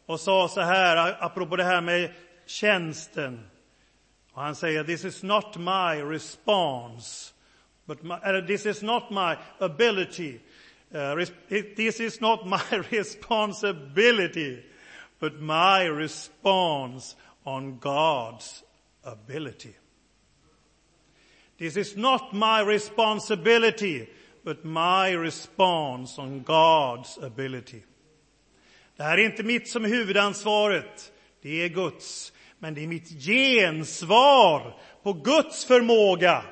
och 0.05 0.19
sa 0.19 0.47
så 0.47 0.61
här, 0.61 1.15
apropå 1.19 1.55
det 1.55 1.63
här 1.63 1.81
med 1.81 2.11
tjänsten. 2.45 3.39
Och 4.33 4.41
han 4.41 4.55
säger, 4.55 4.83
this 4.83 5.05
is 5.05 5.23
not 5.23 5.57
my 5.57 6.01
response, 6.01 7.33
but 7.85 8.03
my, 8.03 8.15
uh, 8.15 8.47
this 8.47 8.65
is 8.65 8.81
not 8.81 9.09
my 9.09 9.35
ability, 9.59 10.39
Uh, 10.93 11.25
this 11.75 11.99
is 11.99 12.21
not 12.21 12.45
my 12.47 12.83
responsibility, 12.91 14.63
but 15.19 15.39
my 15.39 15.83
response 15.83 17.15
on 17.45 17.77
God's 17.79 18.63
ability. 19.03 19.75
This 21.57 21.77
is 21.77 21.95
not 21.95 22.33
my 22.33 22.61
responsibility, 22.61 24.09
but 24.43 24.65
my 24.65 25.11
response 25.11 26.19
on 26.19 26.43
God's 26.43 27.17
ability. 27.17 27.83
Det 28.97 29.03
här 29.03 29.17
är 29.17 29.25
inte 29.25 29.43
mitt 29.43 29.67
som 29.67 29.85
är 29.85 29.89
huvudansvaret, 29.89 31.11
det 31.41 31.63
är 31.63 31.69
Guds. 31.69 32.33
Men 32.59 32.73
det 32.73 32.83
är 32.83 32.87
mitt 32.87 33.23
gensvar 33.23 34.77
på 35.03 35.13
Guds 35.13 35.65
förmåga 35.65 36.43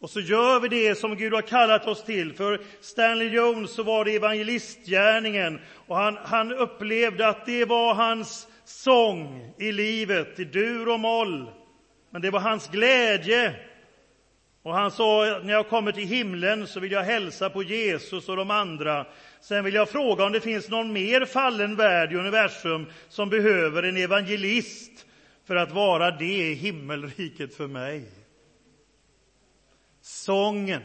Och 0.00 0.10
så 0.10 0.20
gör 0.20 0.60
vi 0.60 0.68
det 0.68 0.94
som 0.94 1.16
Gud 1.16 1.32
har 1.32 1.42
kallat 1.42 1.86
oss 1.86 2.04
till. 2.04 2.32
För 2.32 2.60
Stanley 2.80 3.28
Jones 3.28 3.70
så 3.70 3.82
var 3.82 4.04
det 4.04 4.16
evangelistgärningen 4.16 5.60
och 5.86 5.96
han, 5.96 6.18
han 6.24 6.52
upplevde 6.52 7.28
att 7.28 7.46
det 7.46 7.64
var 7.64 7.94
hans 7.94 8.48
sång 8.64 9.52
i 9.58 9.72
livet, 9.72 10.40
i 10.40 10.44
dur 10.44 10.88
och 10.88 11.00
moll. 11.00 11.50
Men 12.10 12.22
det 12.22 12.30
var 12.30 12.40
hans 12.40 12.68
glädje. 12.68 13.54
Och 14.62 14.74
han 14.74 14.90
sa, 14.90 15.40
när 15.42 15.52
jag 15.52 15.68
kommer 15.68 15.92
till 15.92 16.06
himlen 16.06 16.66
så 16.66 16.80
vill 16.80 16.92
jag 16.92 17.02
hälsa 17.02 17.50
på 17.50 17.62
Jesus 17.62 18.28
och 18.28 18.36
de 18.36 18.50
andra. 18.50 19.06
Sen 19.40 19.64
vill 19.64 19.74
jag 19.74 19.88
fråga 19.88 20.24
om 20.24 20.32
det 20.32 20.40
finns 20.40 20.68
någon 20.68 20.92
mer 20.92 21.24
fallen 21.24 21.76
värld 21.76 22.12
i 22.12 22.16
universum 22.16 22.86
som 23.08 23.30
behöver 23.30 23.82
en 23.82 23.96
evangelist 23.96 25.06
för 25.46 25.56
att 25.56 25.72
vara 25.72 26.10
det 26.10 26.24
i 26.24 26.54
himmelriket 26.54 27.54
för 27.54 27.66
mig 27.66 28.17
sången. 30.08 30.82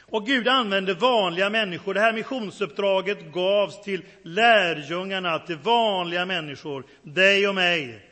Och 0.00 0.26
Gud 0.26 0.48
använde 0.48 0.94
vanliga 0.94 1.50
människor. 1.50 1.94
Det 1.94 2.00
här 2.00 2.12
missionsuppdraget 2.12 3.32
gavs 3.32 3.82
till 3.82 4.04
lärjungarna, 4.22 5.38
till 5.38 5.56
vanliga 5.56 6.26
människor, 6.26 6.84
dig 7.02 7.48
och 7.48 7.54
mig. 7.54 8.04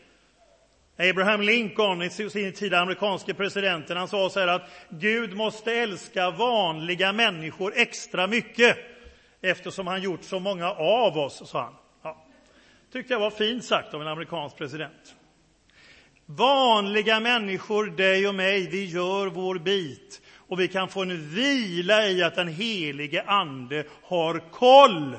Abraham 0.99 1.41
Lincoln, 1.41 2.03
i 2.03 2.11
sin 2.11 2.53
tid 2.53 2.75
amerikanske 2.75 3.35
presidenten, 3.35 3.97
han 3.97 4.09
sa 4.09 4.31
så 4.31 4.41
här 4.41 4.49
att 4.49 4.71
Gud 4.89 5.37
måste 5.37 5.73
älska 5.73 6.31
vanliga 6.31 7.13
människor 7.13 7.73
extra 7.77 8.27
mycket 8.27 8.77
eftersom 9.41 9.87
han 9.87 10.03
gjort 10.03 10.25
så 10.25 10.39
många 10.39 10.71
av 10.71 11.19
oss, 11.19 11.51
sa 11.51 11.63
han. 11.63 11.75
Ja. 12.03 12.25
tyckte 12.93 13.13
jag 13.13 13.21
var 13.21 13.31
fint 13.31 13.65
sagt 13.65 13.95
av 13.95 14.03
en 14.03 14.09
amerikansk 14.09 14.57
president. 14.57 15.17
Vanliga 16.27 17.21
människor, 17.21 17.87
dig 17.87 18.29
och 18.29 18.35
mig, 18.35 18.69
vi 18.71 18.85
gör 18.85 19.27
vår 19.27 19.59
bit. 19.59 20.23
Och 20.37 20.61
vi 20.61 20.69
kan 20.69 20.89
få 20.89 21.03
en 21.03 21.29
vila 21.29 22.09
i 22.09 22.23
att 22.23 22.35
den 22.35 22.49
helige 22.49 23.23
Ande 23.23 23.85
har 24.03 24.51
koll. 24.51 25.17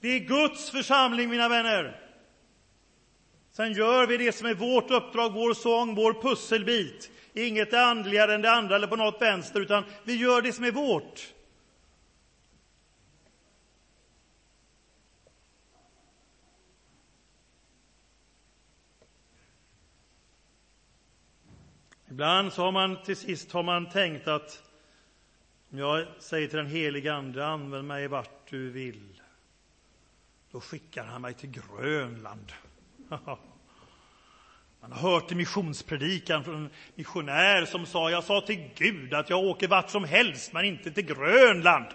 Det 0.00 0.08
är 0.08 0.18
Guds 0.18 0.70
församling, 0.70 1.30
mina 1.30 1.48
vänner. 1.48 2.00
Sen 3.52 3.72
gör 3.72 4.06
vi 4.06 4.16
det 4.16 4.32
som 4.32 4.46
är 4.48 4.54
vårt 4.54 4.90
uppdrag, 4.90 5.32
vår 5.32 5.54
sång, 5.54 5.94
vår 5.94 6.12
pusselbit. 6.12 7.10
Inget 7.34 7.72
är 7.72 7.84
andligare 7.84 8.34
än 8.34 8.42
det 8.42 8.50
andra 8.50 8.76
eller 8.76 8.86
på 8.86 8.96
något 8.96 9.22
vänster, 9.22 9.60
utan 9.60 9.84
vi 10.04 10.16
gör 10.16 10.42
det 10.42 10.52
som 10.52 10.64
är 10.64 10.72
vårt. 10.72 11.33
Ibland 22.14 22.52
så 22.52 22.62
har 22.62 22.72
man 22.72 23.02
till 23.02 23.16
sist 23.16 23.52
har 23.52 23.62
man 23.62 23.86
tänkt 23.86 24.28
att 24.28 24.62
om 25.72 25.78
jag 25.78 26.06
säger 26.18 26.48
till 26.48 26.56
den 26.56 26.66
helige 26.66 27.14
Ande, 27.14 27.46
använd 27.46 27.88
mig 27.88 28.08
vart 28.08 28.50
du 28.50 28.70
vill, 28.70 29.22
då 30.50 30.60
skickar 30.60 31.04
han 31.04 31.22
mig 31.22 31.34
till 31.34 31.50
Grönland. 31.50 32.52
Man 34.80 34.92
har 34.92 35.10
hört 35.10 35.30
en 35.30 35.36
missionspredikan 35.36 36.44
från 36.44 36.54
en 36.54 36.70
missionär 36.94 37.64
som 37.64 37.86
sa, 37.86 38.10
jag 38.10 38.24
sa 38.24 38.40
till 38.40 38.70
Gud 38.74 39.14
att 39.14 39.30
jag 39.30 39.44
åker 39.44 39.68
vart 39.68 39.90
som 39.90 40.04
helst, 40.04 40.52
men 40.52 40.64
inte 40.64 40.90
till 40.90 41.06
Grönland. 41.06 41.86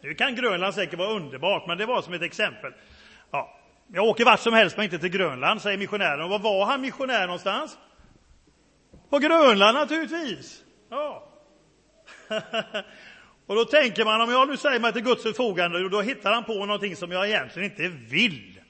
Nu 0.00 0.14
kan 0.14 0.34
Grönland 0.34 0.74
säkert 0.74 0.98
vara 0.98 1.10
underbart, 1.10 1.66
men 1.66 1.78
det 1.78 1.86
var 1.86 2.02
som 2.02 2.14
ett 2.14 2.22
exempel. 2.22 2.72
Ja, 3.30 3.58
jag 3.92 4.04
åker 4.04 4.24
vart 4.24 4.40
som 4.40 4.54
helst, 4.54 4.76
men 4.76 4.84
inte 4.84 4.98
till 4.98 5.10
Grönland, 5.10 5.62
säger 5.62 5.78
missionären. 5.78 6.22
Och 6.22 6.30
var 6.30 6.38
var 6.38 6.66
han 6.66 6.80
missionär 6.80 7.26
någonstans? 7.26 7.78
På 9.14 9.18
Grönland 9.18 9.78
naturligtvis. 9.78 10.64
Ja. 10.90 11.28
och 13.46 13.54
då 13.54 13.64
tänker 13.64 14.04
man, 14.04 14.20
om 14.20 14.30
jag 14.30 14.48
nu 14.48 14.56
säger 14.56 14.80
mig 14.80 14.92
till 14.92 15.02
Guds 15.02 15.22
förfogande, 15.22 15.88
då 15.88 16.00
hittar 16.00 16.32
han 16.32 16.44
på 16.44 16.66
någonting 16.66 16.96
som 16.96 17.12
jag 17.12 17.28
egentligen 17.28 17.70
inte 17.70 17.88
vill. 17.88 18.60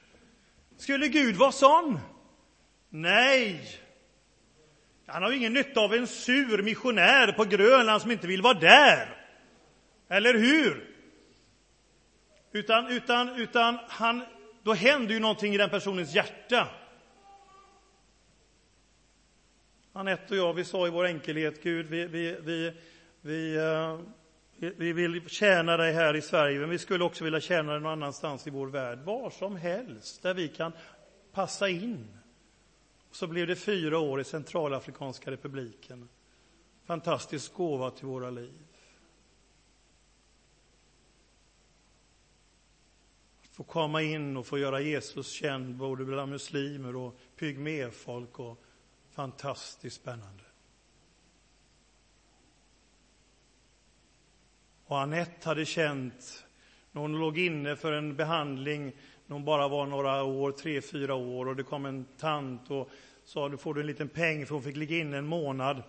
Skulle 0.77 1.07
Gud 1.07 1.35
vara 1.35 1.51
sån? 1.51 1.99
Nej. 2.89 3.61
Han 5.07 5.23
har 5.23 5.31
ju 5.31 5.37
ingen 5.37 5.53
nytta 5.53 5.79
av 5.79 5.93
en 5.93 6.07
sur 6.07 6.61
missionär 6.61 7.31
på 7.31 7.43
Grönland 7.43 8.01
som 8.01 8.11
inte 8.11 8.27
vill 8.27 8.41
vara 8.41 8.59
där. 8.59 9.07
Eller 10.09 10.33
hur? 10.33 10.89
Utan, 12.51 12.87
utan, 12.87 13.29
utan 13.29 13.77
han, 13.87 14.21
då 14.63 14.73
händer 14.73 15.13
ju 15.13 15.19
någonting 15.19 15.53
i 15.53 15.57
den 15.57 15.69
personens 15.69 16.15
hjärta. 16.15 16.67
Anette 19.97 20.33
och 20.33 20.37
jag, 20.37 20.53
vi 20.53 20.63
sa 20.63 20.87
i 20.87 20.89
vår 20.89 21.05
enkelhet, 21.05 21.63
Gud, 21.63 21.85
vi, 21.85 22.05
vi, 22.05 22.73
vi, 23.21 23.55
eh, 23.55 23.99
vi, 24.55 24.69
vi 24.77 24.93
vill 24.93 25.29
tjäna 25.29 25.77
dig 25.77 25.93
här 25.93 26.15
i 26.15 26.21
Sverige, 26.21 26.59
men 26.59 26.69
vi 26.69 26.77
skulle 26.77 27.03
också 27.03 27.23
vilja 27.23 27.39
tjäna 27.39 27.71
dig 27.71 27.81
någon 27.81 27.91
annanstans 27.91 28.47
i 28.47 28.49
vår 28.49 28.67
värld, 28.67 28.99
var 28.99 29.29
som 29.29 29.55
helst, 29.55 30.23
där 30.23 30.33
vi 30.33 30.47
kan 30.47 30.71
passa 31.31 31.69
in. 31.69 32.07
Så 33.11 33.27
blev 33.27 33.47
det 33.47 33.55
fyra 33.55 33.99
år 33.99 34.21
i 34.21 34.23
Centralafrikanska 34.23 35.31
republiken. 35.31 36.09
Fantastisk 36.85 37.53
gåva 37.53 37.91
till 37.91 38.07
våra 38.07 38.29
liv. 38.29 38.59
Att 43.43 43.55
få 43.55 43.63
komma 43.63 44.01
in 44.01 44.37
och 44.37 44.45
få 44.45 44.57
göra 44.57 44.81
Jesus 44.81 45.31
känd 45.31 45.75
både 45.75 46.05
bland 46.05 46.31
muslimer 46.31 46.95
och 46.95 47.17
pygméfolk 47.35 48.39
och 48.39 48.64
fantastiskt 49.15 49.95
spännande. 49.95 50.43
Och 54.85 54.99
Anette 54.99 55.49
hade 55.49 55.65
känt, 55.65 56.45
när 56.91 57.01
hon 57.01 57.19
låg 57.19 57.37
inne 57.37 57.75
för 57.75 57.91
en 57.91 58.15
behandling 58.15 58.93
när 59.25 59.33
hon 59.33 59.45
bara 59.45 59.67
var 59.67 59.85
några 59.85 60.23
år, 60.23 60.51
tre, 60.51 60.81
fyra 60.81 61.15
år, 61.15 61.47
och 61.47 61.55
det 61.55 61.63
kom 61.63 61.85
en 61.85 62.05
tant 62.17 62.71
och 62.71 62.89
sa 63.25 63.49
du 63.49 63.57
får 63.57 63.73
du 63.73 63.81
en 63.81 63.87
liten 63.87 64.09
peng, 64.09 64.45
för 64.45 64.53
hon 64.53 64.63
fick 64.63 64.75
ligga 64.75 64.97
inne 64.97 65.17
en 65.17 65.25
månad. 65.25 65.83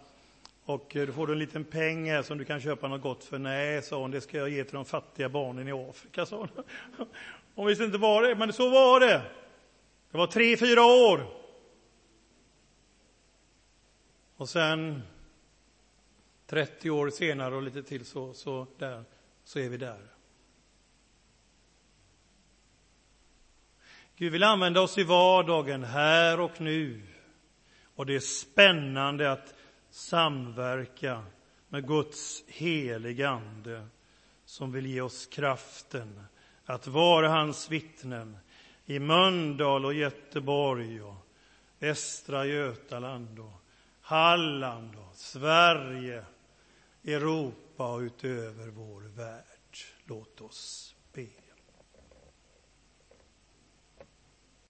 Och 0.65 0.89
du 0.93 1.12
får 1.12 1.27
du 1.27 1.33
en 1.33 1.39
liten 1.39 1.65
peng 1.65 2.11
här 2.11 2.23
som 2.23 2.39
du 2.39 2.45
kan 2.45 2.61
köpa 2.61 2.89
något 2.89 3.03
gott 3.03 3.25
för. 3.25 3.39
Nej, 3.39 3.83
sa 3.83 4.01
hon, 4.01 4.11
det 4.11 4.21
ska 4.21 4.39
jag 4.39 4.49
ge 4.49 4.65
till 4.65 4.75
de 4.75 4.85
fattiga 4.85 5.29
barnen 5.29 5.69
i 5.69 5.73
Afrika, 5.73 6.27
sa 6.27 6.37
hon. 6.37 6.49
Hon 7.55 7.67
visste 7.67 7.85
inte 7.85 7.99
vad 7.99 8.23
det 8.23 8.35
men 8.35 8.53
så 8.53 8.71
var 8.71 9.01
det. 9.01 9.23
Det 10.11 10.19
var 10.19 10.27
tre, 10.27 10.57
fyra 10.57 10.85
år. 10.85 11.45
Och 14.37 14.49
sen 14.49 15.03
30 16.46 16.90
år 16.90 17.11
senare 17.11 17.55
och 17.55 17.62
lite 17.62 17.83
till 17.83 18.05
så, 18.05 18.33
så, 18.33 18.66
där, 18.79 19.05
så 19.44 19.59
är 19.59 19.68
vi 19.68 19.77
där. 19.77 20.01
Gud 24.16 24.33
vill 24.33 24.42
använda 24.42 24.81
oss 24.81 24.99
i 24.99 25.05
vardagen, 25.05 25.85
här 25.85 26.40
och 26.40 26.61
nu. 26.61 27.03
Och 27.85 28.07
det 28.07 28.14
är 28.14 28.20
spännande 28.20 29.33
att 29.33 29.55
samverka 29.90 31.25
med 31.68 31.87
Guds 31.87 32.44
heliga 32.46 33.29
Ande 33.29 33.87
som 34.44 34.72
vill 34.72 34.87
ge 34.87 35.01
oss 35.01 35.27
kraften 35.27 36.25
att 36.64 36.87
vara 36.87 37.29
hans 37.29 37.70
vittnen 37.70 38.38
i 38.85 38.99
Mölndal 38.99 39.85
och 39.85 39.94
Göteborg 39.94 41.03
och 41.03 41.27
Västra 41.79 42.46
Götaland 42.46 43.38
och 43.38 43.65
Halland 44.09 44.97
och 44.97 45.14
Sverige, 45.14 46.25
Europa 47.05 47.95
och 47.95 48.01
utöver 48.01 48.66
vår 48.66 49.01
värld. 49.01 49.77
Låt 50.05 50.40
oss. 50.40 50.95